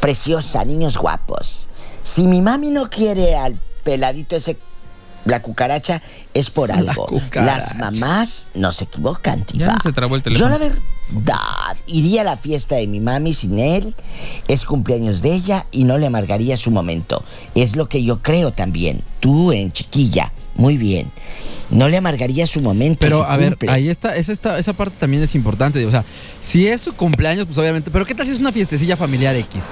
[0.00, 1.68] preciosa, niños guapos.
[2.02, 4.58] Si mi mami no quiere al peladito ese
[5.24, 6.02] La cucaracha
[6.34, 7.06] es por algo.
[7.34, 9.72] Las mamás no se equivocan, Ya Diva.
[9.74, 10.58] no se trabó el Yo teléfono.
[10.58, 10.58] la
[11.86, 13.94] iría a la fiesta de mi mami sin él.
[14.48, 17.24] Es cumpleaños de ella y no le amargaría su momento.
[17.54, 19.02] Es lo que yo creo también.
[19.20, 21.10] Tú en chiquilla, muy bien.
[21.70, 22.98] No le amargaría su momento.
[23.00, 23.70] Pero a ver, cumple.
[23.70, 25.84] ahí está, esa, está, esa parte también es importante.
[25.86, 26.04] O sea,
[26.40, 27.90] si es su cumpleaños, pues obviamente.
[27.90, 29.62] Pero ¿qué tal si es una fiestecilla familiar X?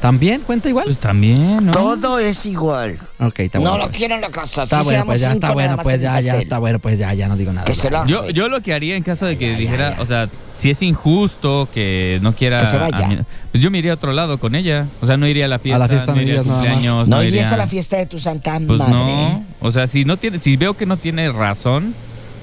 [0.00, 0.84] ¿También cuenta igual?
[0.84, 1.72] Pues también, ¿no?
[1.72, 2.96] Todo es igual.
[3.18, 3.78] ok, está no bueno.
[3.78, 3.96] lo pues.
[3.98, 4.62] quiero en la casa.
[4.62, 7.36] Está bueno, pues ya, está bueno, pues ya, ya, está bueno, pues ya, ya no
[7.36, 7.64] digo nada.
[7.64, 7.82] Que ya.
[7.82, 10.70] se la- Yo, yo lo que haría en caso de que dijera, o sea, si
[10.70, 12.58] es injusto que no quiera.
[12.60, 13.08] Que se vaya.
[13.08, 13.18] mí-
[13.50, 14.86] pues yo me iría a otro lado con ella.
[15.00, 15.88] O sea, no iría a la fiesta.
[15.88, 16.56] fiesta no no iría a nada más.
[16.66, 17.08] cumpleaños.
[17.08, 18.92] No iría- irías a la fiesta de tu santa Pues madre.
[18.92, 19.44] no.
[19.60, 21.92] O sea, si no tiene, si veo que no tiene razón.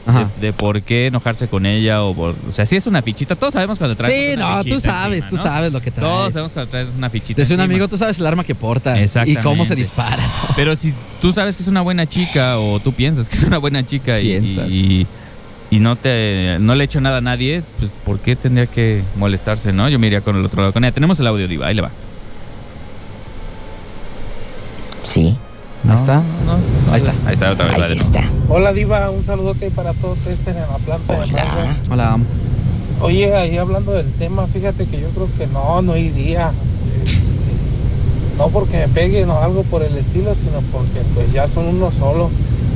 [0.06, 3.36] De, de por qué enojarse con ella o por, o sea, si es una fichita,
[3.36, 5.44] todos sabemos cuando traes Sí, una no, tú sabes, encima, tú ¿no?
[5.44, 6.10] sabes lo que traes.
[6.12, 7.42] Todos sabemos cuando traes una fichita.
[7.42, 10.24] Desde un amigo, tú sabes el arma que portas y cómo se dispara.
[10.56, 13.58] Pero si tú sabes que es una buena chica o tú piensas que es una
[13.58, 14.70] buena chica y, Piensas.
[14.70, 15.08] y,
[15.72, 19.02] y no te no le he hecho nada a nadie, pues ¿por qué tendría que
[19.18, 19.90] molestarse, no?
[19.90, 20.94] Yo me iría con el otro lado con ella.
[20.94, 21.90] Tenemos el audio diva, ahí le va.
[25.04, 25.36] Sí,
[25.88, 26.16] Ahí está.
[26.46, 26.60] No, no,
[26.92, 27.14] Ahí está.
[27.26, 27.76] Ahí está otra vez.
[27.76, 28.02] ahí nuevo.
[28.02, 28.24] está.
[28.50, 31.78] Hola Diva, un saludote para todos ustedes en la planta de Hola.
[31.90, 32.18] Hola.
[33.02, 36.52] Oye, ahí hablando del tema, fíjate que yo creo que no, no iría.
[38.38, 41.92] No porque me peguen o algo por el estilo, sino porque pues ya son uno
[42.00, 42.30] solo.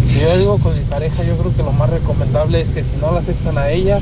[0.08, 2.90] Si yo digo con mi pareja, yo creo que lo más recomendable es que si
[3.00, 4.00] no la aceptan a ella,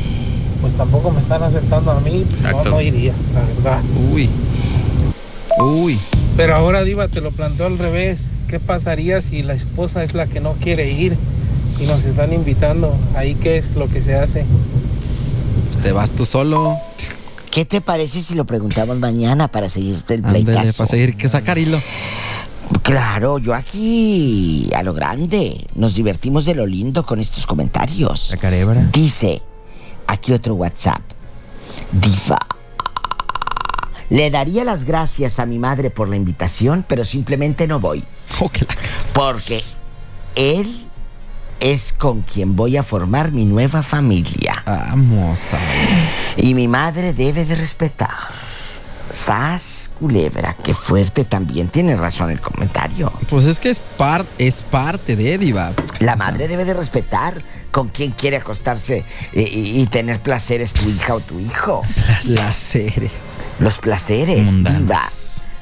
[0.62, 2.70] pues tampoco me están aceptando a mí, pues, no, Exacto.
[2.70, 3.82] no iría, la verdad.
[4.14, 4.30] Uy.
[5.60, 6.00] Uy.
[6.38, 8.20] Pero ahora Diva te lo planteo al revés.
[8.48, 11.18] ¿Qué pasaría si la esposa es la que no quiere ir
[11.80, 12.96] y nos están invitando?
[13.16, 14.46] Ahí qué es lo que se hace.
[15.66, 16.78] Pues te vas tú solo.
[17.52, 20.78] ¿Qué te parece si lo preguntamos mañana para seguirte el Ándale, pleitazo?
[20.78, 21.82] para seguir que sacar hilo.
[22.84, 25.66] Claro, yo aquí a lo grande.
[25.76, 28.30] Nos divertimos de lo lindo con estos comentarios.
[28.32, 28.90] La carebra.
[28.94, 29.42] Dice,
[30.08, 31.02] aquí otro WhatsApp.
[31.92, 32.40] Diva.
[34.10, 38.04] Le daría las gracias a mi madre por la invitación, pero simplemente no voy.
[39.14, 39.64] Porque
[40.36, 40.86] él
[41.60, 44.54] es con quien voy a formar mi nueva familia.
[44.66, 46.46] Vamos a ver.
[46.46, 48.12] Y mi madre debe de respetar.
[49.12, 53.12] Sas, culebra, qué fuerte también tiene razón el comentario.
[53.30, 55.72] Pues es que es, par, es parte de Diva.
[56.00, 60.20] La O sea, madre debe de respetar con quien quiere acostarse y, y- y tener
[60.22, 61.84] placeres tu hija o tu hijo.
[62.26, 63.12] Las series.
[63.60, 64.80] Los placeres, Mundanos.
[64.82, 65.10] diva.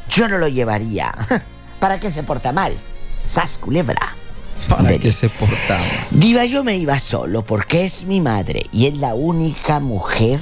[0.10, 1.14] Yo no lo llevaría.
[1.86, 2.74] ¿Para qué se porta mal?
[3.28, 4.16] Sas, culebra.
[4.68, 5.00] Para Dele.
[5.00, 5.80] que se portaba.
[6.10, 10.40] Diva, yo me iba solo porque es mi madre y es la única mujer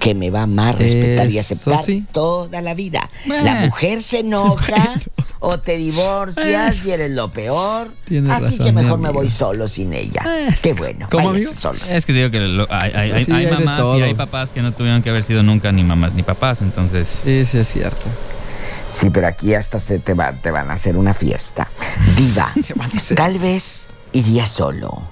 [0.00, 2.06] que me va a amar, respetar y Eso aceptar sí.
[2.12, 3.10] toda la vida.
[3.26, 3.44] Bueno.
[3.44, 5.02] La mujer se enoja Bueno.
[5.40, 7.92] o te divorcias y eres lo peor.
[8.06, 10.22] Tienes Así razón, que mejor me voy solo sin ella.
[10.26, 10.48] Eh.
[10.62, 11.08] Qué bueno.
[11.10, 11.52] ¿Cómo, amigo?
[11.52, 11.78] solo.
[11.90, 14.14] Es que digo que lo- hay, hay, hay- Sí, hay hay de mamás y hay
[14.14, 17.58] papás que no tuvieron que haber sido nunca ni mamás ni papás, entonces Sí, sí,
[17.58, 18.04] es cierto.
[18.96, 21.68] Sí, pero aquí hasta se te, va, te van a hacer una fiesta.
[22.16, 22.50] Diva,
[23.14, 25.02] tal vez iría solo.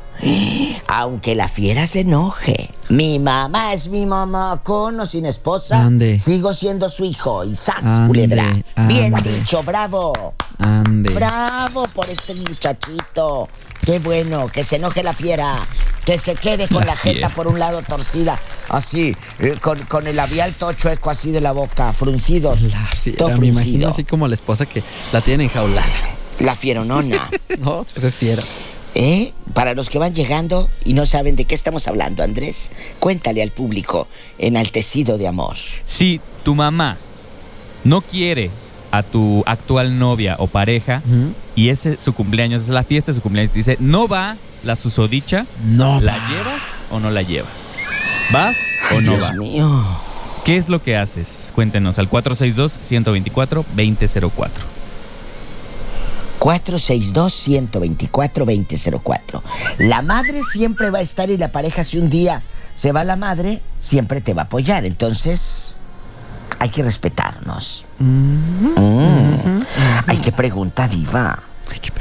[0.87, 2.70] Aunque la fiera se enoje.
[2.88, 5.83] Mi mamá es mi mamá, con o sin esposa.
[5.83, 6.18] Ande.
[6.18, 7.44] Sigo siendo su hijo.
[7.44, 8.57] Y ¡zas, Ande, culebra!
[8.88, 10.33] Bien dicho, bravo.
[10.59, 11.12] Ande.
[11.12, 13.49] Bravo por este muchachito.
[13.85, 15.66] Qué bueno, que se enoje la fiera.
[16.05, 18.38] Que se quede con La la, jeta por un lado torcida.
[18.68, 22.55] Así, eh, con, con el labial todo chueco así de la boca, fruncido.
[22.57, 23.90] La todo fiera, me imagino fruncido.
[23.90, 25.87] así como la esposa que la tiene enjaulada.
[26.40, 27.31] La fieronona.
[27.59, 28.42] No, pues es fiera.
[28.97, 29.33] ¿Eh?
[29.55, 32.70] Para los que van llegando y no saben de qué estamos hablando, Andrés,
[33.01, 35.57] cuéntale al público enaltecido de amor.
[35.87, 36.97] si tu mamá
[37.85, 38.51] no quiere
[38.98, 41.02] a tu actual novia o pareja
[41.57, 44.37] y ese es su cumpleaños, es la fiesta de su cumpleaños, te dice, no va
[44.64, 46.00] la susodicha, No.
[46.00, 46.28] ¿la va.
[46.28, 47.50] llevas o no la llevas?
[48.33, 48.57] ¿Vas
[48.92, 49.35] o no Dios vas?
[49.35, 49.85] mío.
[50.44, 51.50] ¿Qué es lo que haces?
[51.54, 54.48] Cuéntenos al 462-124-2004.
[58.14, 59.42] 462-124-2004.
[59.78, 62.42] La madre siempre va a estar y la pareja, si un día
[62.74, 64.85] se va la madre, siempre te va a apoyar.
[64.85, 65.74] Entonces,
[66.64, 67.85] hay que respetarnos.
[68.00, 68.81] Ujú.
[68.81, 69.61] Mm.
[70.07, 71.38] Ay, qué pregunta, Diva.
[71.70, 72.00] Ay, qué pe-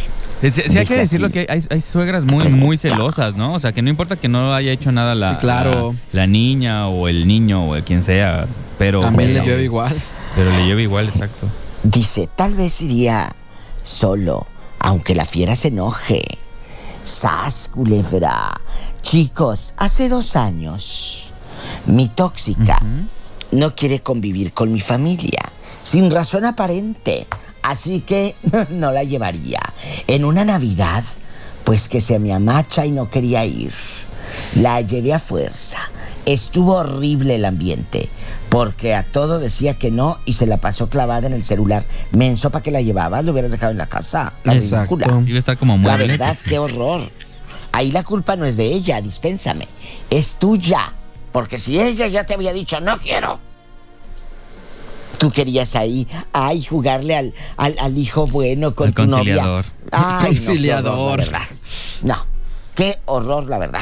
[0.51, 1.33] Sí, sí hay que decirlo así.
[1.33, 3.53] que hay, hay suegras muy, muy celosas, ¿no?
[3.53, 5.95] O sea, que no importa que no haya hecho nada la, Sí, claro.
[6.13, 8.45] la, la niña o el niño o el quien sea,
[8.77, 9.01] pero...
[9.01, 9.93] También le llueve igual.
[10.35, 11.47] Pero le llueve igual, exacto.
[11.83, 13.33] Dice, tal vez iría
[13.83, 14.47] solo,
[14.79, 16.21] aunque la fiera se enoje.
[17.03, 18.59] Sas, culebra.
[19.01, 21.31] Chicos, hace dos años,
[21.85, 22.81] mi tóxica.
[23.53, 25.41] No quiere convivir con mi familia,
[25.83, 27.27] sin razón aparente.
[27.61, 28.35] Así que
[28.69, 29.61] no la llevaría.
[30.07, 31.03] En una Navidad
[31.63, 33.71] Pues que se me amacha y no quería ir.
[34.55, 35.77] La llevé a fuerza.
[36.25, 38.09] Estuvo horrible el ambiente,
[38.49, 41.85] porque a todo decía que no y se la pasó clavada en el celular.
[42.11, 44.33] Menso para que la llevabas, lo hubieras dejado en la casa.
[44.43, 44.95] La Exacto.
[44.97, 45.23] ridícula.
[45.25, 47.01] Iba a estar como La verdad, qué horror.
[47.71, 49.67] Ahí la culpa no es de ella, dispénsame.
[50.09, 50.93] Es tuya.
[51.33, 53.39] Porque si ella ya te había dicho, no quiero.
[55.17, 59.17] Tú querías ahí, ay, jugarle al, al, al hijo bueno con tu novia.
[59.35, 59.65] conciliador.
[59.91, 60.93] Ay, no, qué Conciliador.
[60.99, 61.47] horror, la verdad.
[62.03, 62.15] No,
[62.75, 63.81] qué horror, la verdad.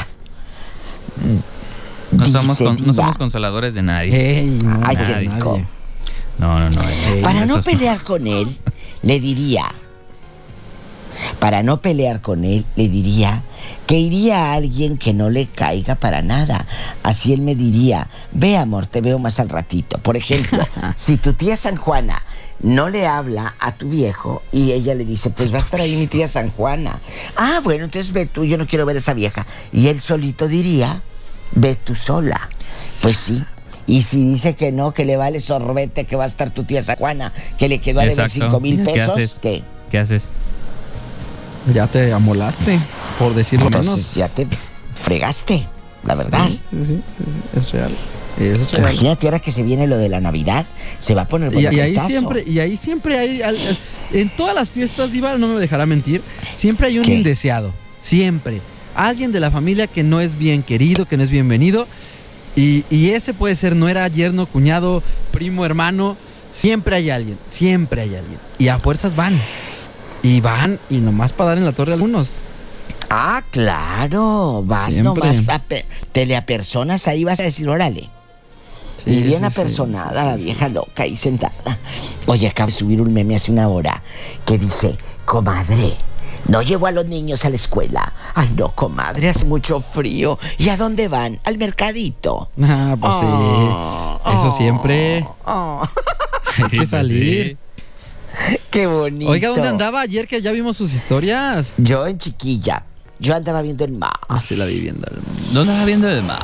[2.12, 4.44] No somos, con- no somos consoladores de nadie.
[4.64, 5.62] No, Ay, qué rico.
[6.38, 6.82] No, no, no.
[6.82, 8.48] Ey, Para no pelear con él,
[9.04, 9.66] le diría.
[11.40, 13.42] Para no pelear con él, le diría
[13.88, 16.66] que iría a alguien que no le caiga para nada.
[17.04, 19.98] Así él me diría, ve amor, te veo más al ratito.
[20.00, 20.66] Por ejemplo,
[20.96, 22.24] si tu tía San Juana
[22.62, 25.96] no le habla a tu viejo y ella le dice, pues va a estar ahí
[25.96, 27.00] mi tía San Juana.
[27.36, 29.46] Ah, bueno, entonces ve tú, yo no quiero ver a esa vieja.
[29.74, 31.02] Y él solito diría,
[31.54, 32.50] ve tú sola.
[33.02, 33.44] Pues sí.
[33.88, 36.84] Y si dice que no, que le vale sorbete, que va a estar tu tía
[36.84, 39.40] San Juana, que le quedó a deber cinco mil ¿Qué pesos, haces?
[39.42, 39.64] ¿qué?
[39.90, 40.30] ¿Qué haces?
[41.74, 42.80] Ya te amolaste,
[43.20, 44.16] por decirlo Entonces menos.
[44.16, 44.48] ya te
[44.96, 45.68] fregaste,
[46.04, 46.48] la verdad.
[46.48, 47.92] Sí, sí, sí, sí, es real.
[48.40, 48.80] Es real.
[48.92, 50.66] Imagínate ahora que se viene lo de la Navidad,
[51.00, 53.58] se va a poner Y, y ahí siempre, y ahí siempre hay, al-
[54.12, 56.22] en todas las fiestas, Diva, no me dejará mentir,
[56.56, 57.14] siempre hay un ¿Qué?
[57.16, 58.62] indeseado, siempre.
[58.96, 61.88] Alguien de la familia que no es bien querido, que no es bienvenido,
[62.56, 66.18] y, y ese puede ser nuera, yerno, cuñado, primo, hermano,
[66.52, 68.40] siempre hay alguien, siempre hay alguien.
[68.60, 69.40] Y a fuerzas van,
[70.24, 72.40] y van, y nomás para dar en la torre a algunos.
[73.10, 75.24] Ah, claro, vas Siempre.
[75.30, 78.10] nomás, a pe- te le apersonas ahí, vas a decir, órale.
[79.04, 81.78] Sí, y bien sí, apersonada sí, la sí, vieja loca ahí sentada.
[82.28, 84.02] Oye, acabo de subir un meme hace una hora
[84.46, 84.96] que dice,
[85.26, 85.96] comadre,
[86.48, 88.14] no llevo a los niños a la escuela.
[88.36, 90.38] Ay, no, comadre, hace mucho frío.
[90.60, 91.40] ¿Y a dónde van?
[91.44, 92.50] Al mercadito.
[92.62, 94.30] Ah, pues Oh, sí.
[94.38, 95.26] Eso oh, siempre.
[95.46, 95.82] oh,
[96.64, 97.58] Hay que salir.
[98.72, 99.32] qué bonito.
[99.32, 101.74] Oiga, ¿dónde andaba ayer que ya vimos sus historias?
[101.78, 102.84] Yo en chiquilla.
[103.20, 104.12] Yo andaba viendo el mar.
[104.30, 105.08] Ah, sí, la vivienda.
[105.54, 106.42] ¿Dónde va viendo el mar?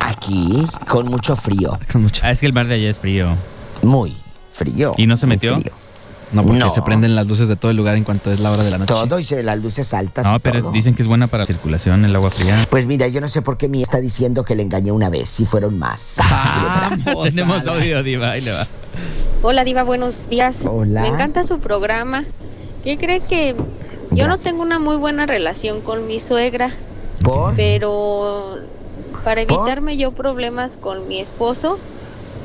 [0.00, 1.78] Aquí, con mucho frío.
[1.92, 3.36] Con mucho- Ah, es que el mar de allá es frío.
[3.82, 4.16] Muy
[4.52, 4.94] frío.
[4.96, 5.60] ¿Y no se metió?
[5.60, 5.72] frío.
[6.32, 6.70] No, porque No.
[6.70, 8.78] se prenden las luces de todo el lugar en cuanto es la hora de la
[8.78, 8.92] noche.
[8.92, 10.26] Todo y se las luces altas.
[10.26, 10.72] No, y pero todo.
[10.72, 12.66] dicen que es buena para circulación el agua fría.
[12.70, 15.28] Pues mira, yo no sé por qué mi está diciendo que le engañé una vez,
[15.28, 16.16] si fueron más.
[17.04, 18.32] Vamos, Tenemos audio, Diva.
[18.32, 18.66] Ahí le va.
[19.46, 20.62] Hola Diva, buenos días.
[20.66, 21.02] Hola.
[21.02, 22.24] Me encanta su programa.
[22.82, 23.54] ¿Qué cree que
[24.12, 26.70] yo no tengo una muy buena relación con mi suegra,
[27.22, 27.54] ¿Por?
[27.54, 28.56] pero
[29.22, 29.58] para ¿Por?
[29.58, 31.78] evitarme yo problemas con mi esposo,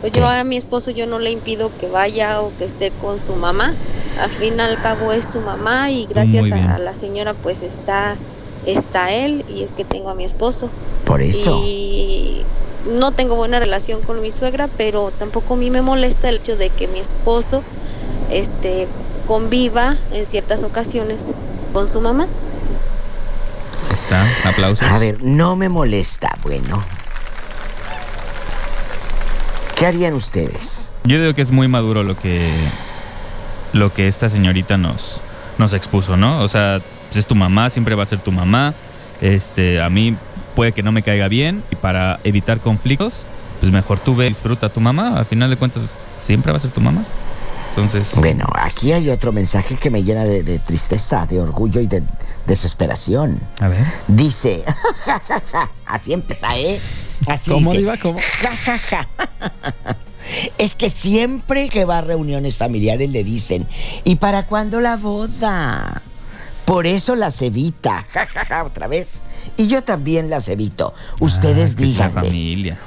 [0.01, 3.21] pues yo a mi esposo yo no le impido que vaya o que esté con
[3.21, 3.73] su mamá.
[4.19, 8.17] Al fin y al cabo es su mamá y gracias a la señora pues está
[8.65, 10.69] está él y es que tengo a mi esposo.
[11.05, 11.61] Por eso.
[11.63, 12.43] Y
[12.85, 16.55] no tengo buena relación con mi suegra, pero tampoco a mí me molesta el hecho
[16.55, 17.63] de que mi esposo
[18.31, 18.87] este,
[19.27, 21.33] conviva en ciertas ocasiones
[21.73, 22.27] con su mamá.
[23.91, 24.25] Está.
[24.45, 24.87] Aplausos.
[24.87, 26.83] A ver, no me molesta, bueno.
[29.75, 30.91] ¿Qué harían ustedes?
[31.05, 32.51] Yo digo que es muy maduro lo que
[33.71, 35.21] lo que esta señorita nos
[35.57, 36.41] nos expuso, ¿no?
[36.41, 36.81] O sea,
[37.13, 38.73] es tu mamá, siempre va a ser tu mamá.
[39.21, 40.15] Este, a mí
[40.59, 43.21] puede que no me caiga bien y para evitar conflictos,
[43.61, 45.17] pues mejor tú ve disfruta a tu mamá.
[45.17, 45.83] Al final de cuentas,
[46.27, 47.01] siempre va a ser tu mamá.
[47.69, 51.87] Entonces, Bueno, aquí hay otro mensaje que me llena de, de tristeza, de orgullo y
[51.87, 52.03] de
[52.45, 53.39] desesperación.
[53.61, 53.85] a ver.
[54.09, 54.65] Dice,
[55.85, 56.81] así empieza, ¿eh?
[57.25, 57.95] Así ¿Cómo, dice, Diva?
[57.95, 58.19] ¿Cómo?
[58.19, 59.07] Ja, ja, ja.
[60.57, 63.65] Es que siempre que va a reuniones familiares le dicen,
[64.03, 66.01] ¿y para cuándo la boda?
[66.69, 69.21] Por eso las evita, ja, ja, ja, otra vez.
[69.57, 70.93] Y yo también las evito.
[71.19, 72.21] Ustedes Ah, díganme.
[72.27, 72.77] familia.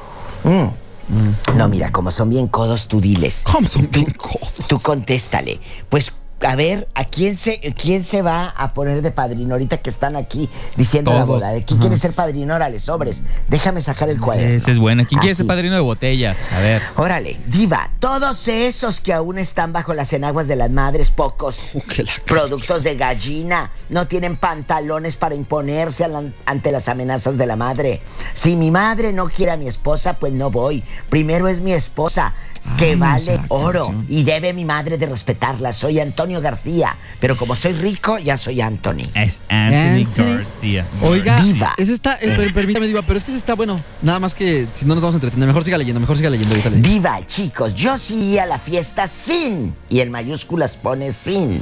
[0.44, 0.68] Mm.
[1.08, 1.56] Mm.
[1.58, 3.42] No, mira, como son bien codos, tú diles.
[3.50, 4.54] ¿Cómo son Tú- bien codos?
[4.68, 5.58] Tú contéstale.
[5.88, 6.12] Pues,
[6.45, 10.16] a ver, ¿a quién se, quién se va a poner de padrino ahorita que están
[10.16, 11.51] aquí diciendo la boda?
[11.53, 11.88] ¿De quién Ajá.
[11.88, 12.55] quiere ser padrino?
[12.55, 13.22] Órale, sobres.
[13.49, 14.57] Déjame sacar el cuaderno.
[14.57, 15.05] Esa es buena.
[15.05, 16.53] ¿Quién quiere ser padrino de botellas?
[16.53, 16.82] A ver.
[16.97, 21.80] Órale, diva, todos esos que aún están bajo las enaguas de las madres, pocos Uh,
[22.03, 26.07] la productos de gallina, no tienen pantalones para imponerse
[26.45, 28.01] ante las amenazas de la madre.
[28.34, 30.82] Si mi madre no quiere a mi esposa, pues no voy.
[31.09, 32.34] Primero es mi esposa,
[32.78, 34.06] que vale oro canción.
[34.08, 35.72] y debe mi madre de respetarla.
[35.72, 39.02] Soy Antonio García, pero como soy rico, ya soy Anthony.
[39.14, 40.36] Es Anthony, Anthony.
[40.38, 40.86] García.
[41.02, 41.74] Oiga, Diva.
[41.76, 43.80] ese está, eh, per- permítame, Diva, pero es que ese está bueno.
[44.02, 46.54] Nada más que si no nos vamos a entretener, mejor siga leyendo, mejor siga leyendo
[46.54, 46.70] ahorita.
[46.70, 46.88] le digo.
[46.88, 51.60] Viva, chicos, yo sí a la fiesta sin, y en mayúsculas pone sin,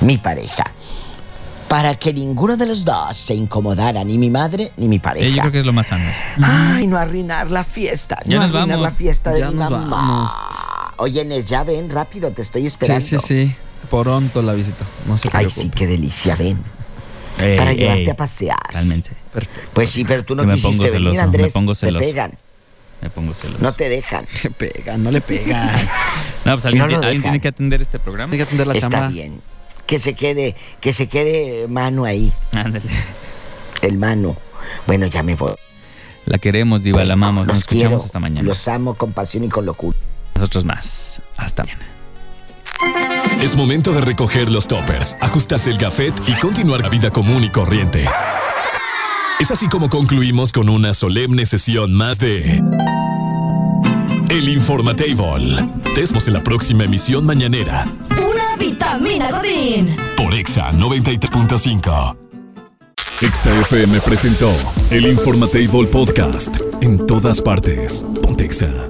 [0.00, 0.67] mi pareja.
[1.68, 5.26] Para que ninguno de los dos se incomodara, ni mi madre ni mi pareja.
[5.26, 6.04] Eh, yo creo que es lo más sano.
[6.42, 8.18] Ay, no arruinar la fiesta.
[8.24, 8.82] Ya no nos arruinar vamos.
[8.84, 9.86] la fiesta de Ya mi nos mamá.
[9.96, 10.30] vamos.
[10.96, 13.06] Oye, Nes, ya ven, rápido, te estoy Sí, esperando.
[13.06, 13.54] sí, sí.
[13.90, 14.84] Pronto la visito.
[15.06, 16.58] No se Ay, sí, qué delicia, ven.
[17.38, 18.58] Ey, para ey, llevarte a pasear.
[18.72, 19.12] Cálmense.
[19.32, 19.68] Perfecto.
[19.72, 21.52] Pues sí, pero tú no Que me quisiste pongo venir, celoso, me Andrés.
[21.52, 22.04] pongo te celoso.
[22.04, 22.32] pegan,
[23.00, 23.62] Me pongo celoso.
[23.62, 24.26] no te dejan.
[24.42, 25.68] Le pegan, no le pegan.
[26.44, 28.30] No, pues alguien, No alguien tiene que atender este programa.
[28.32, 29.08] Tiene que atender la Está chamba.
[29.08, 29.40] bien.
[29.88, 32.84] Que se quede, que se quede mano ahí, Ándale.
[33.80, 34.36] el mano.
[34.86, 35.54] Bueno, ya me voy.
[36.26, 37.46] La queremos, Diva, la amamos.
[37.46, 38.46] Nos escuchamos quiero, hasta mañana.
[38.46, 39.96] los amo con pasión y con locura.
[40.36, 41.22] Nosotros más.
[41.38, 41.86] Hasta mañana.
[43.40, 47.48] Es momento de recoger los toppers, ajustarse el gafet y continuar la vida común y
[47.48, 48.04] corriente.
[49.40, 52.60] Es así como concluimos con una solemne sesión más de
[54.28, 55.66] El Informatable.
[55.94, 57.86] Te vemos en la próxima emisión mañanera
[58.88, 59.96] Vitamina Godín.
[60.16, 62.16] por Exa 93.5.
[63.20, 64.50] Exa FM presentó
[64.90, 66.56] El Informatable Podcast.
[66.80, 68.02] En todas partes.
[68.22, 68.88] Pontexa.